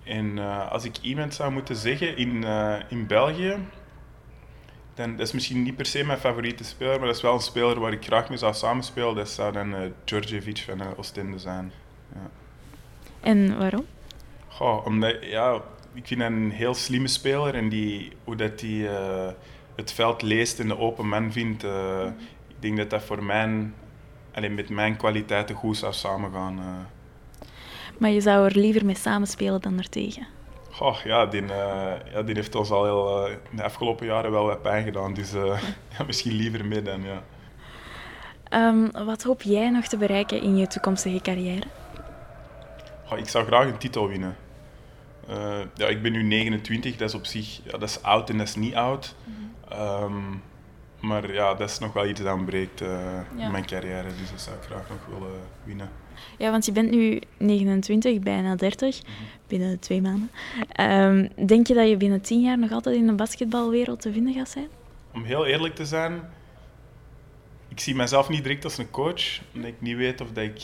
En 0.05 0.37
uh, 0.37 0.71
als 0.71 0.85
ik 0.85 0.97
iemand 1.01 1.35
zou 1.35 1.53
moeten 1.53 1.77
zeggen 1.77 2.17
in, 2.17 2.43
uh, 2.43 2.77
in 2.89 3.07
België, 3.07 3.57
dan 4.95 5.17
dat 5.17 5.27
is 5.27 5.33
misschien 5.33 5.63
niet 5.63 5.77
per 5.77 5.87
se 5.87 6.05
mijn 6.05 6.19
favoriete 6.19 6.65
speler, 6.65 6.99
maar 6.99 7.07
dat 7.07 7.17
is 7.17 7.23
wel 7.23 7.35
een 7.35 7.41
speler 7.41 7.81
waar 7.81 7.93
ik 7.93 8.05
graag 8.05 8.29
mee 8.29 8.39
zou 8.39 8.55
samenspelen. 8.55 9.15
Dat 9.15 9.29
zou 9.29 9.53
dan 9.53 9.73
uh, 9.73 9.81
Djordjevic 10.05 10.59
van 10.59 10.97
Oostende 10.97 11.39
zijn. 11.39 11.73
Ja. 12.15 12.31
En 13.21 13.59
waarom? 13.59 13.85
Goh, 14.49 14.87
omdat, 14.87 15.17
ja, 15.21 15.55
ik 15.95 16.07
vind 16.07 16.21
hem 16.21 16.45
een 16.45 16.51
heel 16.51 16.75
slimme 16.75 17.09
speler 17.09 17.55
en 17.55 17.69
die, 17.69 18.13
hoe 18.25 18.37
dat 18.37 18.61
hij 18.61 18.71
uh, 18.71 19.29
het 19.75 19.93
veld 19.93 20.23
leest 20.23 20.61
en 20.61 20.69
de 20.69 20.79
open 20.79 21.09
man 21.09 21.33
vindt, 21.33 21.65
uh, 21.65 22.07
ik 22.49 22.57
denk 22.59 22.77
dat 22.77 22.91
dat 22.91 23.03
voor 23.03 23.25
mij, 23.25 23.71
alleen 24.33 24.55
met 24.55 24.69
mijn 24.69 24.97
kwaliteiten 24.97 25.55
goed 25.55 25.77
zou 25.77 25.93
samengaan. 25.93 26.59
Uh. 26.59 26.65
Maar 27.99 28.11
je 28.11 28.21
zou 28.21 28.47
er 28.47 28.59
liever 28.59 28.85
mee 28.85 28.97
samenspelen 28.97 29.61
dan 29.61 29.79
er 29.79 29.89
tegen? 29.89 30.27
Goh, 30.71 30.97
ja, 31.05 31.27
die, 31.27 31.47
ja, 32.13 32.23
die 32.25 32.35
heeft 32.35 32.55
ons 32.55 32.71
al 32.71 32.85
heel, 32.85 33.29
de 33.51 33.63
afgelopen 33.63 34.07
jaren 34.07 34.31
wel 34.31 34.45
wat 34.45 34.63
pijn 34.63 34.85
gedaan, 34.85 35.15
dus 35.15 35.33
ja, 35.99 36.05
misschien 36.07 36.33
liever 36.33 36.65
mee 36.65 36.83
dan, 36.83 37.03
ja. 37.03 37.23
Um, 38.53 38.91
wat 39.05 39.23
hoop 39.23 39.43
jij 39.43 39.71
nog 39.71 39.87
te 39.87 39.97
bereiken 39.97 40.43
in 40.43 40.57
je 40.57 40.67
toekomstige 40.67 41.21
carrière? 41.21 41.67
Oh, 43.11 43.19
ik 43.19 43.29
zou 43.29 43.47
graag 43.47 43.67
een 43.67 43.79
titel 43.79 44.09
winnen. 44.09 44.37
Uh, 45.31 45.59
ja, 45.75 45.87
ik 45.87 46.03
ben 46.03 46.13
nu 46.13 46.23
29, 46.23 46.97
dat 46.97 47.09
is 47.09 47.15
op 47.15 47.27
zich 47.27 47.61
ja, 47.65 47.71
dat 47.71 47.89
is 47.89 48.03
oud 48.03 48.31
en 48.31 48.39
dat 48.39 48.49
is 48.49 48.55
niet 48.55 48.75
oud. 48.75 49.15
Mm 49.25 49.35
-hmm. 49.35 50.03
um, 50.03 50.43
maar 51.01 51.33
ja, 51.33 51.55
dat 51.55 51.71
is 51.71 51.79
nog 51.79 51.93
wel 51.93 52.07
iets 52.07 52.21
dat 52.21 52.35
ontbreekt 52.35 52.81
uh, 52.81 52.89
ja. 53.37 53.45
in 53.45 53.51
mijn 53.51 53.67
carrière, 53.67 54.09
dus 54.09 54.31
dat 54.31 54.41
zou 54.41 54.57
ik 54.57 54.63
graag 54.63 54.89
nog 54.89 55.19
willen 55.19 55.41
winnen. 55.65 55.91
Ja, 56.39 56.51
want 56.51 56.65
je 56.65 56.73
bent 56.73 56.91
nu 56.91 57.21
29, 57.37 58.19
bijna 58.19 58.57
30, 58.57 59.03
mm 59.03 59.15
-hmm. 59.15 59.27
binnen 59.47 59.79
twee 59.79 60.03
maanden. 60.03 60.31
Um, 60.81 61.47
denk 61.47 61.67
je 61.67 61.75
dat 61.75 61.89
je 61.89 61.97
binnen 61.97 62.21
10 62.21 62.41
jaar 62.41 62.59
nog 62.59 62.73
altijd 62.73 62.97
in 62.97 63.07
de 63.07 63.13
basketbalwereld 63.13 64.01
te 64.01 64.13
vinden 64.13 64.35
gaat 64.35 64.49
zijn? 64.49 64.69
Om 65.15 65.25
heel 65.25 65.47
eerlijk 65.47 65.75
te 65.75 65.87
zijn, 65.87 66.21
ik 67.69 67.81
zie 67.81 67.95
mezelf 67.95 68.29
niet 68.29 68.43
direct 68.43 68.65
als 68.65 68.79
een 68.79 68.91
coach, 68.91 69.41
omdat 69.55 69.71
ik 69.71 69.81
niet 69.81 69.97
weet 69.97 70.21
of 70.21 70.33
dat 70.33 70.45
ik 70.45 70.63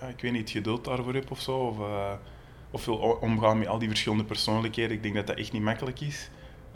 ja, 0.00 0.06
ik 0.06 0.20
weet 0.20 0.32
niet, 0.32 0.50
geduld 0.50 0.84
daarvoor 0.84 1.14
heb 1.14 1.30
of 1.30 1.40
zo. 1.40 1.58
Of, 1.58 1.78
uh, 1.78 2.12
of 2.70 2.84
wil 2.84 3.18
omgaan 3.20 3.58
met 3.58 3.68
al 3.68 3.78
die 3.78 3.88
verschillende 3.88 4.24
persoonlijkheden. 4.24 4.96
Ik 4.96 5.02
denk 5.02 5.14
dat 5.14 5.26
dat 5.26 5.36
echt 5.36 5.52
niet 5.52 5.62
makkelijk 5.62 6.00
is. 6.00 6.30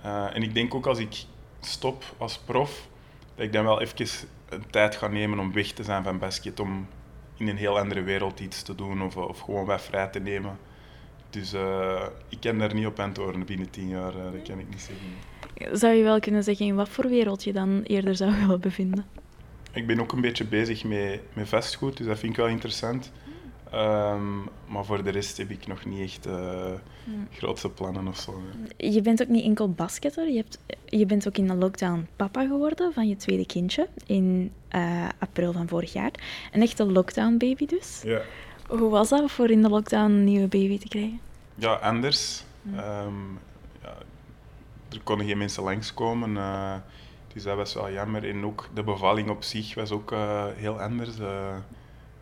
Uh, 0.04 0.36
en 0.36 0.42
ik 0.42 0.54
denk 0.54 0.74
ook 0.74 0.86
als 0.86 0.98
ik 0.98 1.24
stop 1.60 2.04
als 2.18 2.38
prof, 2.38 2.88
dat 3.34 3.44
ik 3.44 3.52
dan 3.52 3.64
wel 3.64 3.80
even 3.80 4.06
een 4.48 4.70
tijd 4.70 4.96
ga 4.96 5.06
nemen 5.06 5.38
om 5.38 5.52
weg 5.52 5.72
te 5.72 5.84
zijn 5.84 6.04
van 6.04 6.18
basket. 6.18 6.60
Om 6.60 6.86
in 7.36 7.48
een 7.48 7.56
heel 7.56 7.78
andere 7.78 8.02
wereld 8.02 8.40
iets 8.40 8.62
te 8.62 8.74
doen 8.74 9.02
of, 9.02 9.16
of 9.16 9.40
gewoon 9.40 9.64
wat 9.64 9.82
vrij 9.82 10.06
te 10.06 10.20
nemen. 10.20 10.58
Dus 11.30 11.54
uh, 11.54 12.06
ik 12.28 12.40
kan 12.40 12.58
daar 12.58 12.74
niet 12.74 12.86
op 12.86 13.00
antwoorden 13.00 13.44
binnen 13.44 13.70
tien 13.70 13.88
jaar, 13.88 14.12
dat 14.12 14.42
kan 14.48 14.58
ik 14.58 14.68
niet 14.68 14.80
zeggen. 14.80 15.78
Zou 15.78 15.94
je 15.94 16.02
wel 16.02 16.20
kunnen 16.20 16.42
zeggen 16.42 16.66
in 16.66 16.74
wat 16.74 16.88
voor 16.88 17.08
wereld 17.08 17.44
je 17.44 17.52
dan 17.52 17.82
eerder 17.82 18.16
zou 18.16 18.34
willen 18.40 18.60
bevinden? 18.60 19.04
Ik 19.72 19.86
ben 19.86 20.00
ook 20.00 20.12
een 20.12 20.20
beetje 20.20 20.44
bezig 20.44 20.84
met, 20.84 21.20
met 21.32 21.48
vastgoed, 21.48 21.96
dus 21.96 22.06
dat 22.06 22.18
vind 22.18 22.32
ik 22.32 22.38
wel 22.38 22.48
interessant. 22.48 23.12
Um, 23.74 24.48
maar 24.66 24.84
voor 24.84 25.04
de 25.04 25.10
rest 25.10 25.36
heb 25.36 25.50
ik 25.50 25.66
nog 25.66 25.84
niet 25.84 26.00
echt 26.00 26.26
uh, 26.26 26.72
grootste 27.32 27.68
plannen 27.68 28.08
of 28.08 28.16
zo. 28.16 28.42
Je 28.76 29.00
bent 29.02 29.22
ook 29.22 29.28
niet 29.28 29.44
enkel 29.44 29.70
basketter, 29.70 30.28
je, 30.28 30.36
hebt, 30.36 30.58
je 30.84 31.06
bent 31.06 31.28
ook 31.28 31.36
in 31.36 31.46
de 31.46 31.54
lockdown 31.54 32.06
papa 32.16 32.46
geworden 32.46 32.92
van 32.92 33.08
je 33.08 33.16
tweede 33.16 33.46
kindje 33.46 33.88
in 34.06 34.52
uh, 34.74 35.08
april 35.18 35.52
van 35.52 35.68
vorig 35.68 35.92
jaar. 35.92 36.10
Een 36.52 36.62
echte 36.62 36.84
lockdown 36.84 37.36
baby 37.36 37.66
dus. 37.66 38.00
Ja. 38.04 38.22
Hoe 38.68 38.90
was 38.90 39.08
dat 39.08 39.30
voor 39.30 39.50
in 39.50 39.62
de 39.62 39.68
lockdown 39.68 40.10
een 40.10 40.24
nieuwe 40.24 40.48
baby 40.48 40.78
te 40.78 40.88
krijgen? 40.88 41.20
Ja, 41.54 41.74
anders. 41.74 42.44
Hmm. 42.62 42.78
Um, 42.78 43.38
ja, 43.82 43.96
er 44.92 45.00
konden 45.02 45.26
geen 45.26 45.38
mensen 45.38 45.62
langskomen. 45.62 46.30
Uh, 46.30 46.74
dus 47.32 47.42
dat 47.42 47.56
was 47.56 47.74
wel 47.74 47.92
jammer. 47.92 48.28
En 48.28 48.44
ook 48.44 48.68
de 48.74 48.82
bevalling 48.82 49.30
op 49.30 49.42
zich 49.42 49.74
was 49.74 49.90
ook 49.90 50.12
uh, 50.12 50.44
heel 50.54 50.80
anders. 50.80 51.18
Uh, 51.18 51.26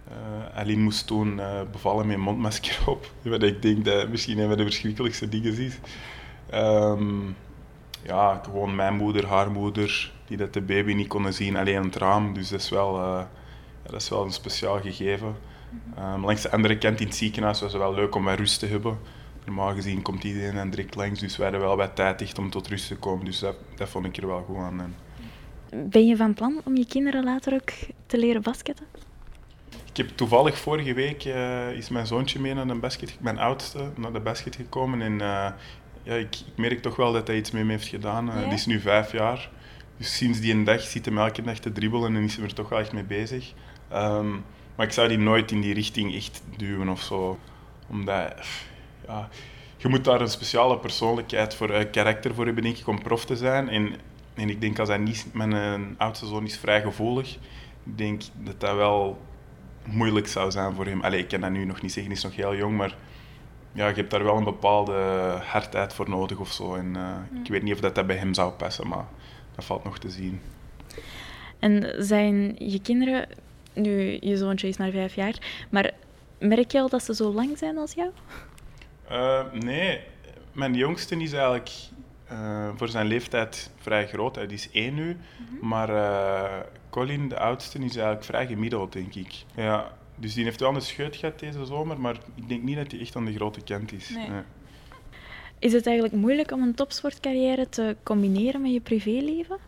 uh, 0.08 0.58
Aline 0.58 0.82
moest 0.82 1.06
toen 1.06 1.40
bevallen 1.72 2.06
met 2.06 2.16
een 2.16 2.22
mondmasker 2.22 2.78
op. 2.86 3.10
Wat 3.22 3.42
ik 3.42 3.62
denk 3.62 3.84
dat 3.84 4.08
misschien 4.08 4.38
een 4.38 4.48
van 4.48 4.56
de 4.56 4.62
verschrikkelijkste 4.62 5.28
dingen 5.28 5.58
is. 5.58 5.78
Um, 6.54 7.36
ja, 8.02 8.40
gewoon 8.44 8.74
mijn 8.74 8.94
moeder, 8.94 9.26
haar 9.26 9.50
moeder, 9.50 10.12
die 10.26 10.36
dat 10.36 10.52
de 10.52 10.60
baby 10.60 10.92
niet 10.92 11.08
konden 11.08 11.34
zien, 11.34 11.56
alleen 11.56 11.84
het 11.84 11.96
raam. 11.96 12.34
Dus 12.34 12.48
dat 12.48 12.60
is 12.60 12.68
wel, 12.68 12.96
ja, 12.96 13.28
dat 13.82 14.00
is 14.00 14.08
wel 14.08 14.24
een 14.24 14.32
speciaal 14.32 14.80
gegeven. 14.80 15.36
Um, 15.98 16.24
langs 16.24 16.42
de 16.42 16.50
andere 16.50 16.78
kant 16.78 17.00
in 17.00 17.06
het 17.06 17.16
ziekenhuis 17.16 17.60
was 17.60 17.72
het 17.72 17.82
wel 17.82 17.94
leuk 17.94 18.14
om 18.14 18.24
wat 18.24 18.38
rust 18.38 18.58
te 18.58 18.66
hebben. 18.66 18.98
Normaal 19.48 19.74
gezien 19.74 20.02
komt 20.02 20.24
iedereen 20.24 20.54
dan 20.54 20.70
direct 20.70 20.94
langs, 20.94 21.20
dus 21.20 21.36
wij 21.36 21.48
hadden 21.50 21.66
wel 21.66 21.76
wat 21.76 21.96
tijd 21.96 22.22
echt 22.22 22.38
om 22.38 22.50
tot 22.50 22.68
rust 22.68 22.88
te 22.88 22.96
komen. 22.96 23.24
Dus 23.24 23.38
dat, 23.38 23.56
dat 23.76 23.88
vond 23.88 24.04
ik 24.04 24.16
er 24.16 24.26
wel 24.26 24.42
goed 24.42 24.56
aan. 24.56 24.80
En... 24.80 24.94
Ben 25.90 26.06
je 26.06 26.16
van 26.16 26.34
plan 26.34 26.60
om 26.64 26.76
je 26.76 26.86
kinderen 26.86 27.24
later 27.24 27.52
ook 27.52 27.70
te 28.06 28.18
leren 28.18 28.42
basketten? 28.42 28.86
Ik 29.90 29.96
heb 29.96 30.08
toevallig 30.16 30.58
vorige 30.58 30.94
week 30.94 31.24
uh, 31.24 31.72
is 31.72 31.88
mijn 31.88 32.06
zoontje 32.06 32.40
mee 32.40 32.54
naar 32.54 32.66
de 32.66 32.74
basket, 32.74 33.16
mijn 33.20 33.38
oudste, 33.38 33.90
naar 33.96 34.12
de 34.12 34.20
basket 34.20 34.56
gekomen. 34.56 35.02
En 35.02 35.12
uh, 35.12 35.48
ja, 36.02 36.14
ik, 36.14 36.36
ik, 36.46 36.56
merk 36.56 36.82
toch 36.82 36.96
wel 36.96 37.12
dat 37.12 37.26
hij 37.26 37.36
iets 37.36 37.50
mee 37.50 37.64
heeft 37.64 37.86
gedaan. 37.86 38.28
Uh, 38.28 38.34
ja? 38.34 38.44
Die 38.44 38.52
is 38.52 38.66
nu 38.66 38.80
vijf 38.80 39.12
jaar. 39.12 39.50
Dus 39.96 40.16
sinds 40.16 40.40
die 40.40 40.52
een 40.52 40.64
dag 40.64 40.80
zit 40.80 41.06
hij 41.06 41.16
elke 41.16 41.42
dag 41.42 41.58
te 41.58 41.72
dribbelen 41.72 42.16
en 42.16 42.22
is 42.22 42.36
hij 42.36 42.44
er 42.44 42.54
toch 42.54 42.68
wel 42.68 42.78
echt 42.78 42.92
mee 42.92 43.04
bezig. 43.04 43.52
Um, 43.92 44.44
maar 44.74 44.86
ik 44.86 44.92
zou 44.92 45.08
die 45.08 45.18
nooit 45.18 45.50
in 45.50 45.60
die 45.60 45.74
richting 45.74 46.14
echt 46.14 46.42
duwen 46.56 46.88
of 46.88 47.02
zo. 47.02 47.38
Omdat, 47.88 48.34
ja, 49.08 49.28
je 49.76 49.88
moet 49.88 50.04
daar 50.04 50.20
een 50.20 50.28
speciale 50.28 50.78
persoonlijkheid 50.78 51.54
voor, 51.54 51.70
uh, 51.70 51.90
karakter 51.90 52.34
voor 52.34 52.44
hebben, 52.44 52.62
denk 52.62 52.76
ik, 52.76 52.86
om 52.86 53.02
prof 53.02 53.24
te 53.24 53.36
zijn. 53.36 53.68
En, 53.68 53.94
en 54.34 54.48
ik 54.48 54.60
denk 54.60 54.78
als 54.78 54.88
hij 54.88 54.98
niet, 54.98 55.26
mijn 55.32 55.94
oudste 55.98 56.26
zoon 56.26 56.44
is 56.44 56.58
vrij 56.58 56.82
gevoelig, 56.82 57.34
ik 57.84 57.98
denk 57.98 58.22
dat 58.34 58.60
dat 58.60 58.76
wel 58.76 59.18
moeilijk 59.84 60.28
zou 60.28 60.50
zijn 60.50 60.74
voor 60.74 60.86
hem. 60.86 61.00
Allee, 61.00 61.20
ik 61.20 61.28
kan 61.28 61.40
dat 61.40 61.50
nu 61.50 61.64
nog 61.64 61.82
niet 61.82 61.92
zeggen, 61.92 62.12
hij 62.12 62.20
is 62.22 62.24
nog 62.24 62.36
heel 62.36 62.56
jong, 62.56 62.76
maar 62.76 62.96
ja, 63.72 63.88
je 63.88 63.94
hebt 63.94 64.10
daar 64.10 64.24
wel 64.24 64.36
een 64.36 64.44
bepaalde 64.44 64.92
hardheid 65.44 65.92
voor 65.92 66.08
nodig 66.08 66.38
of 66.38 66.52
zo. 66.52 66.74
En, 66.74 66.94
uh, 66.96 67.42
Ik 67.42 67.50
weet 67.50 67.62
niet 67.62 67.74
of 67.74 67.80
dat, 67.80 67.94
dat 67.94 68.06
bij 68.06 68.16
hem 68.16 68.34
zou 68.34 68.52
passen, 68.52 68.88
maar 68.88 69.04
dat 69.54 69.64
valt 69.64 69.84
nog 69.84 69.98
te 69.98 70.10
zien. 70.10 70.40
En 71.58 71.94
zijn 72.04 72.54
je 72.58 72.80
kinderen, 72.80 73.28
nu 73.72 74.18
je 74.20 74.36
zoontje 74.36 74.68
is 74.68 74.76
maar 74.76 74.90
vijf 74.90 75.14
jaar, 75.14 75.66
maar 75.70 75.90
merk 76.38 76.72
je 76.72 76.80
al 76.80 76.88
dat 76.88 77.02
ze 77.02 77.14
zo 77.14 77.32
lang 77.32 77.58
zijn 77.58 77.78
als 77.78 77.92
jou? 77.92 78.10
Uh, 79.10 79.40
nee, 79.52 80.00
mijn 80.52 80.74
jongste 80.74 81.16
is 81.16 81.32
eigenlijk 81.32 81.70
uh, 82.32 82.68
voor 82.76 82.88
zijn 82.88 83.06
leeftijd 83.06 83.70
vrij 83.76 84.06
groot. 84.06 84.34
Hij 84.34 84.46
is 84.46 84.70
één 84.70 84.94
nu. 84.94 85.16
Mhm. 85.16 85.68
Maar 85.68 85.90
uh, 85.90 86.56
Colin, 86.90 87.28
de 87.28 87.38
oudste, 87.38 87.78
is 87.78 87.96
eigenlijk 87.96 88.24
vrij 88.24 88.46
gemiddeld, 88.46 88.92
denk 88.92 89.14
ik. 89.14 89.44
Ja, 89.54 89.92
dus 90.16 90.34
die 90.34 90.44
heeft 90.44 90.60
wel 90.60 90.74
een 90.74 90.80
scheut 90.80 91.16
gehad 91.16 91.38
deze 91.38 91.64
zomer, 91.64 92.00
maar 92.00 92.16
ik 92.34 92.48
denk 92.48 92.62
niet 92.62 92.76
dat 92.76 92.90
hij 92.90 93.00
echt 93.00 93.16
aan 93.16 93.24
de 93.24 93.34
grote 93.34 93.60
kant 93.60 93.92
is. 93.92 94.08
Nee. 94.08 94.28
Is 95.58 95.72
het 95.72 95.86
eigenlijk 95.86 96.16
moeilijk 96.16 96.52
om 96.52 96.62
een 96.62 96.74
topsportcarrière 96.74 97.68
te 97.68 97.96
combineren 98.02 98.62
met 98.62 98.72
je 98.72 98.80
privéleven? 98.80 99.58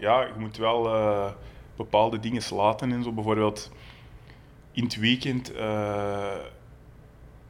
Ja, 0.00 0.20
je 0.22 0.32
moet 0.38 0.56
wel 0.56 0.86
uh, 0.86 1.30
bepaalde 1.76 2.20
dingen 2.20 2.42
laten 2.50 2.92
en 2.92 3.02
zo. 3.02 3.12
Bijvoorbeeld 3.12 3.70
in 4.72 4.84
het 4.84 4.96
weekend 4.96 5.52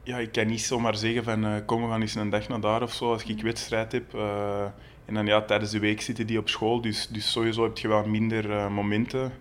ja, 0.07 0.17
ik 0.17 0.31
kan 0.31 0.47
niet 0.47 0.61
zomaar 0.61 0.95
zeggen 0.95 1.23
van 1.23 1.45
uh, 1.45 1.55
kom, 1.65 1.81
we 1.81 1.89
gaan 1.89 2.01
eens 2.01 2.15
een 2.15 2.29
dag 2.29 2.47
naar 2.47 2.59
daar 2.59 2.81
of 2.81 2.93
zo 2.93 3.11
als 3.11 3.23
ik 3.23 3.41
wedstrijd 3.41 3.91
heb. 3.91 4.13
Uh, 4.13 4.61
en 5.05 5.13
dan 5.13 5.25
ja, 5.25 5.41
tijdens 5.41 5.71
de 5.71 5.79
week 5.79 6.01
zitten 6.01 6.27
die 6.27 6.37
op 6.37 6.49
school, 6.49 6.81
dus, 6.81 7.07
dus 7.07 7.31
sowieso 7.31 7.63
heb 7.63 7.77
je 7.77 7.87
wel 7.87 8.07
minder 8.07 8.49
uh, 8.49 8.69
momenten 8.69 9.31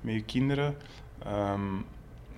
met 0.00 0.14
je 0.14 0.22
kinderen. 0.22 0.76
Um, 1.26 1.84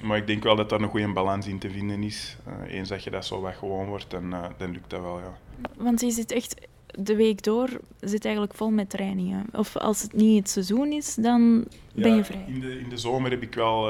maar 0.05 0.17
ik 0.17 0.27
denk 0.27 0.43
wel 0.43 0.57
dat 0.57 0.69
daar 0.69 0.81
een 0.81 0.89
goede 0.89 1.13
balans 1.13 1.47
in 1.47 1.59
te 1.59 1.71
vinden 1.71 2.03
is. 2.03 2.37
eens 2.69 2.89
dat 2.89 3.05
je 3.05 3.11
dat 3.11 3.27
zo 3.27 3.41
wat 3.41 3.55
gewoon 3.55 3.87
wordt, 3.87 4.11
dan, 4.11 4.31
dan 4.57 4.71
lukt 4.73 4.91
dat 4.91 5.01
wel, 5.01 5.19
ja. 5.19 5.39
Want 5.77 6.01
je 6.01 6.11
zit 6.11 6.33
echt 6.33 6.55
de 6.87 7.17
week 7.17 7.43
door 7.43 7.69
zit 8.01 8.25
eigenlijk 8.25 8.55
vol 8.55 8.71
met 8.71 8.91
trainingen. 8.91 9.47
Of 9.53 9.77
als 9.77 10.03
het 10.03 10.13
niet 10.13 10.39
het 10.39 10.51
seizoen 10.51 10.93
is, 10.93 11.15
dan 11.15 11.65
ben 11.95 12.17
je 12.17 12.25
vrij. 12.25 12.45
In 12.47 12.61
de, 12.61 12.79
in 12.79 12.89
de 12.89 12.97
zomer 12.97 13.31
heb 13.31 13.43
ik 13.43 13.55
wel, 13.55 13.89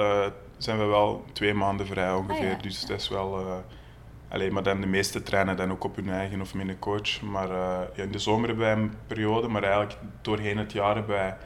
zijn 0.57 0.79
we 0.79 0.85
wel 0.85 1.25
twee 1.33 1.55
maanden 1.55 1.87
vrij 1.87 2.15
ongeveer. 2.15 2.55
Ah, 2.55 2.63
dus 2.63 2.87
dat 2.87 3.01
is 3.01 3.09
wel 3.09 3.65
Allee, 4.29 4.51
maar 4.51 4.63
dan 4.63 4.81
de 4.81 4.87
meeste 4.87 5.23
trainen 5.23 5.57
dan 5.57 5.71
ook 5.71 5.85
op 5.85 5.97
hun 5.97 6.11
eigen 6.11 6.41
of 6.41 6.55
met 6.55 6.69
een 6.69 6.79
coach. 6.79 7.23
Maar 7.23 7.51
uh, 7.51 7.79
ja, 7.95 8.03
in 8.03 8.11
de 8.13 8.19
zomer 8.19 8.47
hebben 8.49 8.65
wij 8.67 8.75
een 8.77 8.93
periode, 9.07 9.49
maar 9.49 9.63
eigenlijk 9.63 9.97
doorheen 10.21 10.59
het 10.59 10.73
jaar 10.73 10.95
hebben 10.95 11.17
wij 11.17 11.37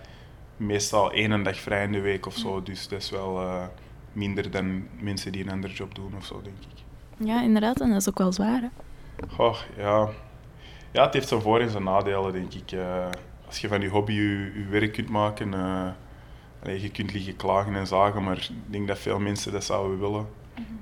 meestal 0.56 1.12
één 1.12 1.42
dag 1.42 1.56
vrij 1.56 1.84
in 1.84 1.92
de 1.92 2.00
week 2.00 2.26
of 2.26 2.36
zo. 2.36 2.62
Dus 2.62 2.88
dat 2.88 3.00
is 3.00 3.10
wel 3.10 3.42
uh, 3.42 3.62
minder 4.12 4.50
dan 4.50 4.86
mensen 5.00 5.32
die 5.32 5.44
een 5.44 5.50
andere 5.50 5.72
job 5.72 5.94
doen 5.94 6.12
of 6.16 6.24
zo, 6.24 6.40
denk 6.42 6.56
ik. 6.56 6.84
Ja, 7.26 7.42
inderdaad. 7.42 7.80
En 7.80 7.88
dat 7.88 8.00
is 8.00 8.08
ook 8.08 8.18
wel 8.18 8.32
zwaar, 8.32 8.60
hè? 8.60 8.68
Goh, 9.28 9.56
ja. 9.76 10.08
Ja, 10.92 11.04
het 11.04 11.14
heeft 11.14 11.28
zijn 11.28 11.40
voor- 11.40 11.60
en 11.60 11.70
zijn 11.70 11.84
nadelen, 11.84 12.32
denk 12.32 12.54
ik. 12.54 12.72
Uh, 12.72 13.06
als 13.46 13.58
je 13.58 13.68
van 13.68 13.80
je 13.80 13.88
hobby 13.88 14.12
je, 14.12 14.52
je 14.54 14.66
werk 14.70 14.92
kunt 14.92 15.08
maken, 15.08 15.50
je 16.64 16.90
kunt 16.90 17.12
liggen 17.12 17.36
klagen 17.36 17.74
en 17.74 17.86
zagen, 17.86 18.22
maar 18.22 18.36
ik 18.36 18.50
denk 18.66 18.88
dat 18.88 18.98
veel 18.98 19.18
mensen 19.18 19.52
dat 19.52 19.64
zouden 19.64 20.00
willen. 20.00 20.26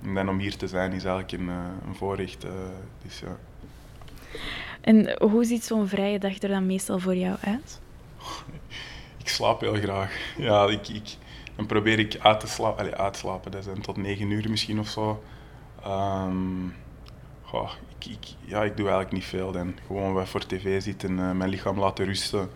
En 0.05 0.14
dan 0.14 0.29
om 0.29 0.38
hier 0.38 0.57
te 0.57 0.69
zijn 0.69 0.93
is 0.93 1.05
eigenlijk 1.05 1.33
een, 1.33 1.49
eh, 1.49 1.88
een 1.88 1.95
voorrecht. 1.95 2.45
Uh, 2.45 2.51
dus, 3.03 3.21
ja. 3.21 3.37
En 4.81 5.23
hoe 5.23 5.45
ziet 5.45 5.64
zo'n 5.64 5.88
vrije 5.88 6.19
dag 6.19 6.43
er 6.43 6.49
dan 6.49 6.67
meestal 6.67 6.99
voor 6.99 7.17
jou 7.17 7.37
uit? 7.41 7.81
Ik 9.23 9.29
slaap 9.29 9.61
heel 9.61 9.75
graag. 9.75 10.35
Ja, 10.37 10.67
ik, 10.67 10.88
ik, 10.88 11.17
dan 11.57 11.67
probeer 11.67 11.99
ik 11.99 12.17
uit 12.21 12.41
te 12.41 12.47
slapen. 12.47 12.79
Allee, 12.79 12.95
uit 12.95 13.12
te 13.12 13.19
slapen, 13.19 13.51
dat 13.51 13.64
zijn 13.64 13.81
tot 13.81 13.97
negen 13.97 14.31
uur 14.31 14.51
misschien 14.51 14.79
of 14.79 14.88
zo. 14.88 15.23
Um, 15.87 16.75
goh, 17.43 17.71
ik, 17.99 18.07
ik, 18.07 18.35
ja, 18.41 18.62
ik 18.62 18.77
doe 18.77 18.87
eigenlijk 18.87 19.12
niet 19.12 19.25
veel 19.25 19.53
dan. 19.53 19.75
Gewoon 19.87 20.12
wat 20.12 20.29
voor 20.29 20.47
tv 20.47 20.83
zitten, 20.83 21.11
uh, 21.11 21.33
mijn 21.33 21.51
lichaam 21.51 21.79
laten 21.79 22.05
rusten. 22.05 22.51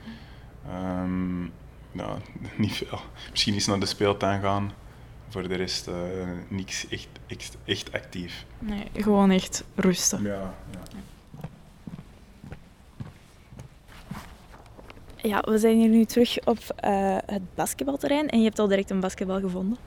Um, 0.71 1.53
ja, 1.93 2.17
niet 2.57 2.73
veel. 2.73 3.01
Misschien 3.31 3.55
eens 3.55 3.67
naar 3.67 3.81
de 3.81 3.87
speeltuin 3.87 4.41
gaan 4.41 4.73
voor 5.33 5.49
de 5.49 5.55
rest 5.55 5.89
uh, 5.89 5.95
niks 6.49 6.89
echt, 6.89 7.09
echt, 7.27 7.57
echt, 7.65 7.93
actief. 7.93 8.45
Nee, 8.59 8.85
gewoon 8.95 9.31
echt 9.31 9.65
rusten. 9.75 10.23
Ja, 10.23 10.55
ja. 10.71 10.81
Ja, 15.17 15.41
we 15.41 15.59
zijn 15.59 15.77
hier 15.77 15.89
nu 15.89 16.05
terug 16.05 16.39
op 16.45 16.59
uh, 16.59 17.17
het 17.27 17.55
basketbalterrein 17.55 18.29
en 18.29 18.39
je 18.39 18.45
hebt 18.45 18.59
al 18.59 18.69
direct 18.69 18.91
een 18.91 19.01
basketbal 19.01 19.41
gevonden. 19.41 19.79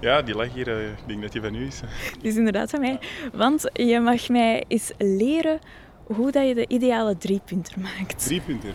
Ja, 0.00 0.22
die 0.22 0.34
lag 0.34 0.52
hier. 0.52 0.68
Uh, 0.68 0.88
ik 0.88 1.06
denk 1.06 1.22
dat 1.22 1.32
die 1.32 1.40
van 1.40 1.54
u 1.54 1.66
is. 1.66 1.80
Die 2.20 2.30
is 2.30 2.36
inderdaad 2.36 2.70
van 2.70 2.80
mij. 2.80 2.98
Want 3.32 3.70
je 3.72 4.00
mag 4.00 4.28
mij 4.28 4.64
eens 4.68 4.92
leren 4.98 5.58
hoe 6.04 6.30
dat 6.30 6.46
je 6.46 6.54
de 6.54 6.68
ideale 6.68 7.16
driepunter 7.16 7.80
maakt. 7.80 8.24
Driepunter? 8.24 8.74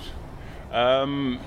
Um, 0.74 1.40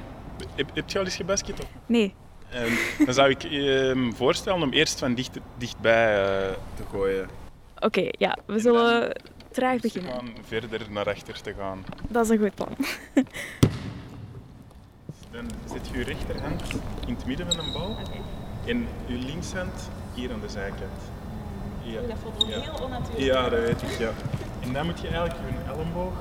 heb, 0.54 0.70
heb 0.74 0.90
je 0.90 0.98
al 0.98 1.04
eens 1.04 1.16
gebasket? 1.16 1.66
Nee. 1.86 2.14
En 2.54 2.78
dan 3.04 3.14
zou 3.14 3.30
ik 3.30 3.42
je 3.42 3.92
ehm, 3.94 4.12
voorstellen 4.12 4.62
om 4.62 4.72
eerst 4.72 4.98
van 4.98 5.14
dicht, 5.14 5.38
dichtbij 5.58 6.22
uh, 6.22 6.52
te 6.74 6.82
gooien. 6.90 7.28
Oké, 7.78 8.08
ja, 8.10 8.38
we 8.46 8.58
zullen 8.58 9.20
traag 9.50 9.80
beginnen. 9.80 10.12
Gaan 10.12 10.30
verder 10.46 10.80
naar 10.90 11.08
achter 11.08 11.40
te 11.40 11.54
gaan. 11.58 11.84
Dat 12.08 12.24
is 12.24 12.30
een 12.30 12.38
goed 12.38 12.54
plan. 12.54 12.76
dan 15.32 15.50
zet 15.72 15.88
je 15.88 15.98
je 15.98 16.04
rechterhand 16.04 16.62
in 17.06 17.14
het 17.14 17.26
midden 17.26 17.46
van 17.46 17.58
een 17.58 17.72
bal 17.72 17.90
okay. 17.90 18.20
en 18.66 18.88
je 19.06 19.14
linkshand 19.14 19.90
hier 20.14 20.32
aan 20.32 20.40
de 20.40 20.48
zijkant. 20.48 21.00
Ja. 21.82 22.00
dat 22.00 22.16
voelt 22.22 22.48
ja. 22.48 22.60
heel 22.60 22.84
onnatuurlijk. 22.84 23.24
Ja, 23.24 23.48
dat 23.48 23.60
weet 23.60 23.82
ik, 23.82 23.98
ja. 23.98 24.10
En 24.60 24.72
dan 24.72 24.86
moet 24.86 25.00
je 25.00 25.08
eigenlijk 25.08 25.38
je 25.48 25.72
elleboog 25.72 26.14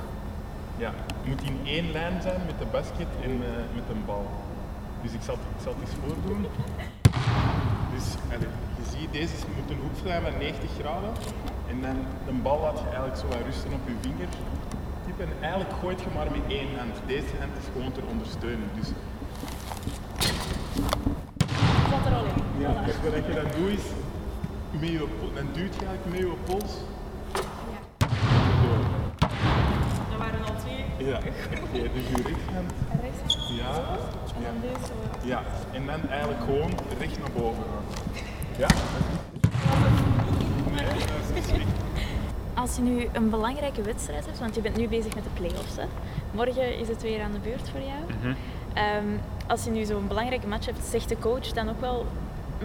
ja, 0.77 0.93
moet 1.23 1.41
in 1.41 1.59
één 1.65 1.91
lijn 1.91 2.21
zijn 2.21 2.41
met 2.45 2.59
de 2.59 2.65
basket 2.65 3.07
en 3.23 3.31
uh, 3.31 3.47
met 3.75 3.83
een 3.89 4.05
bal. 4.05 4.27
Dus 5.03 5.13
ik 5.13 5.21
zal, 5.21 5.33
ik 5.33 5.61
zal 5.63 5.73
het 5.75 5.81
eens 5.81 5.97
voordoen. 6.05 6.41
Dus 7.93 8.07
allez, 8.33 8.53
je 8.77 8.83
ziet, 8.91 9.11
deze 9.11 9.33
moet 9.55 9.69
een 9.69 9.81
hoek 9.81 9.95
zijn 10.03 10.21
van 10.21 10.37
90 10.37 10.69
graden. 10.79 11.11
En 11.69 11.81
dan 11.81 11.97
de 12.25 12.33
bal 12.41 12.59
laat 12.61 12.79
je 12.79 12.85
eigenlijk 12.85 13.17
zo 13.17 13.27
wat 13.27 13.37
rusten 13.45 13.73
op 13.73 13.87
je 13.87 13.95
vinger. 14.01 14.29
En 15.17 15.29
eigenlijk 15.41 15.73
gooit 15.81 16.01
je 16.01 16.09
maar 16.15 16.31
met 16.31 16.45
één 16.47 16.77
hand. 16.77 16.95
Deze 17.07 17.33
hand 17.39 17.53
is 17.61 17.67
gewoon 17.73 17.91
ter 17.91 18.05
ondersteuning. 18.13 18.69
Dus... 18.79 18.87
Zat 21.89 22.05
er 22.05 22.13
al 22.19 22.25
in. 22.25 22.61
Ja, 22.61 22.73
wat 23.15 23.25
je 23.27 23.33
dan 23.41 23.51
doet 23.57 23.69
is, 23.79 23.85
met 24.79 24.89
je, 24.89 25.07
dan 25.33 25.47
duwt 25.53 25.75
je 25.79 25.85
eigenlijk 25.85 26.05
met 26.09 26.19
je 26.19 26.33
pols. 26.45 26.73
Ja. 27.71 27.79
Dat 30.09 30.17
waren 30.17 30.45
Ja, 31.05 31.17
okay, 31.17 31.89
dus 31.93 32.07
je 32.07 32.15
rechthand. 32.15 32.71
Ja. 33.49 33.97
En 34.35 34.43
dan 34.43 34.61
deze 34.61 34.85
zo. 34.85 35.27
Ja, 35.27 35.43
en 35.71 35.85
dan 35.85 36.09
eigenlijk 36.09 36.41
gewoon 36.43 36.71
recht 36.99 37.19
naar 37.19 37.31
boven 37.31 37.63
gaan. 37.63 37.83
Ja? 38.57 38.67
Nee, 40.71 40.85
dat 40.85 41.43
is 41.43 41.51
niet 41.51 41.67
Als 42.53 42.75
je 42.75 42.81
nu 42.81 43.07
een 43.11 43.29
belangrijke 43.29 43.81
wedstrijd 43.81 44.25
hebt, 44.25 44.39
want 44.39 44.55
je 44.55 44.61
bent 44.61 44.77
nu 44.77 44.87
bezig 44.87 45.15
met 45.15 45.23
de 45.23 45.29
play-offs, 45.33 45.75
hè? 45.75 45.85
morgen 46.31 46.77
is 46.77 46.87
het 46.87 47.01
weer 47.01 47.21
aan 47.21 47.31
de 47.31 47.39
beurt 47.39 47.69
voor 47.69 47.81
jou. 47.81 48.01
Mm 48.01 48.17
-hmm. 48.21 49.09
um, 49.11 49.19
als 49.47 49.63
je 49.63 49.71
nu 49.71 49.85
zo'n 49.85 50.07
belangrijke 50.07 50.47
match 50.47 50.65
hebt, 50.65 50.85
zegt 50.85 51.09
de 51.09 51.19
coach 51.19 51.47
dan 51.47 51.69
ook 51.69 51.81
wel 51.81 52.05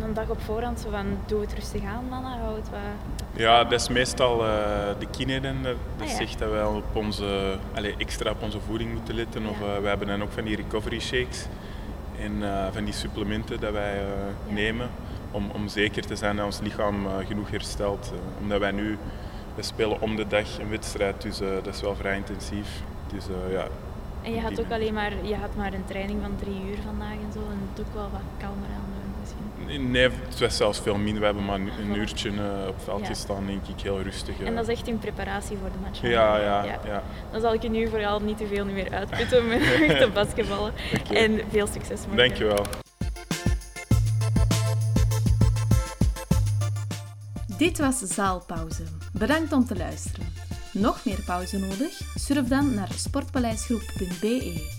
een 0.03 0.15
dag 0.15 0.29
op 0.29 0.41
voorhand 0.41 0.81
zo 0.81 0.91
van 0.91 1.07
doe 1.27 1.41
het 1.41 1.55
rustig 1.55 1.85
aan 1.85 2.05
mannen, 2.09 2.39
hou 2.39 2.57
het 2.57 2.71
wat... 2.71 3.18
Ja, 3.33 3.65
dat 3.65 3.81
is 3.81 3.89
meestal 3.89 4.45
uh, 4.45 4.49
de 4.99 5.07
kine 5.11 5.41
dat 5.41 5.77
ah, 6.01 6.09
ja. 6.09 6.15
zegt 6.17 6.39
dat 6.39 6.51
wij 6.51 6.65
op 6.65 6.97
onze, 6.97 7.57
allez, 7.75 7.95
extra 7.99 8.31
op 8.31 8.43
onze 8.43 8.61
voeding 8.61 8.93
moeten 8.93 9.15
letten. 9.15 9.43
Ja. 9.43 9.49
Of 9.49 9.61
uh, 9.61 9.79
wij 9.81 9.89
hebben 9.89 10.07
dan 10.09 10.23
ook 10.23 10.33
van 10.33 10.45
die 10.45 10.57
recovery 10.57 11.01
shakes 11.01 11.47
en 12.21 12.33
uh, 12.37 12.67
van 12.73 12.85
die 12.85 12.95
supplementen 12.95 13.61
dat 13.61 13.73
wij 13.73 13.95
ja. 13.95 14.53
nemen 14.55 14.91
om, 15.31 15.51
om 15.51 15.69
zeker 15.69 16.07
te 16.07 16.17
zijn 16.17 16.37
dat 16.37 16.45
ons 16.45 16.61
lichaam 16.61 17.07
genoeg 17.27 17.51
herstelt. 17.51 18.13
omdat 18.41 18.61
wij 18.61 18.71
nu, 18.71 18.99
we 19.55 19.63
spelen 19.63 20.01
om 20.01 20.17
de 20.17 20.27
dag 20.27 20.59
een 20.59 20.71
wedstrijd, 20.71 21.23
dus 21.23 21.39
dat 21.39 21.75
is 21.75 21.81
wel 21.81 21.97
vrij 21.97 22.17
intensief. 22.17 22.83
Dus, 23.13 23.25
ja, 23.51 23.67
en 24.23 24.35
je 24.35 24.41
had 24.41 24.61
ook 24.61 24.71
alleen 24.71 24.95
maar, 24.95 25.13
je 25.23 25.35
had 25.35 25.57
maar 25.57 25.73
een 25.73 25.85
training 25.85 26.21
van 26.23 26.37
drie 26.37 26.61
uur 26.71 26.79
vandaag 26.85 27.19
en 27.27 27.33
zo 27.33 27.39
en 27.39 27.69
het 27.71 27.87
ook 27.87 27.95
wel 27.95 28.11
wat 28.11 28.29
kalmer 28.39 28.69
aan 28.69 28.89
Nee, 29.79 30.03
het 30.03 30.39
was 30.39 30.57
zelfs 30.57 30.81
veel 30.81 30.97
minder. 30.97 31.19
We 31.19 31.25
hebben 31.25 31.45
maar 31.45 31.61
een, 31.61 31.97
uurtje 31.97 32.31
uh, 32.31 32.69
op 32.69 32.81
veld 32.85 33.07
gestaan, 33.07 33.47
denk 33.47 33.67
ik, 33.67 33.81
heel 33.81 34.03
rustig. 34.03 34.41
En 34.41 34.55
dat 34.55 34.69
is 34.69 34.75
echt 34.75 34.89
in 34.89 34.99
preparatie 34.99 35.57
voor 35.61 35.71
de 35.73 35.79
match? 35.83 36.01
Ja, 36.01 36.37
ja, 36.37 36.65
ja, 36.65 37.03
Dan 37.33 37.41
zal 37.41 37.55
ik 37.55 37.63
je 37.63 37.71
nu 37.71 37.89
vooral 37.89 38.21
niet 38.21 38.39
te 38.39 38.47
veel 38.47 38.65
meer 38.65 38.93
uitputten 38.93 39.49
met 39.49 39.61
te 40.01 40.11
basketballen. 40.15 40.73
Okay. 41.01 41.25
En 41.25 41.41
veel 41.51 41.67
succes 41.67 42.01
morgen. 42.01 42.17
Dankjewel. 42.17 42.65
Dit 47.59 47.79
was 47.79 47.99
Zaalpauze. 47.99 48.83
Bedankt 49.13 49.53
om 49.53 49.65
te 49.65 49.77
luisteren. 49.77 50.27
Nog 50.73 51.05
meer 51.05 51.23
pauze 51.27 51.59
nodig? 51.59 52.01
Surf 52.15 52.49
dan 52.49 52.75
naar 52.75 52.89
sportpaleisgroep.be. 52.95 54.78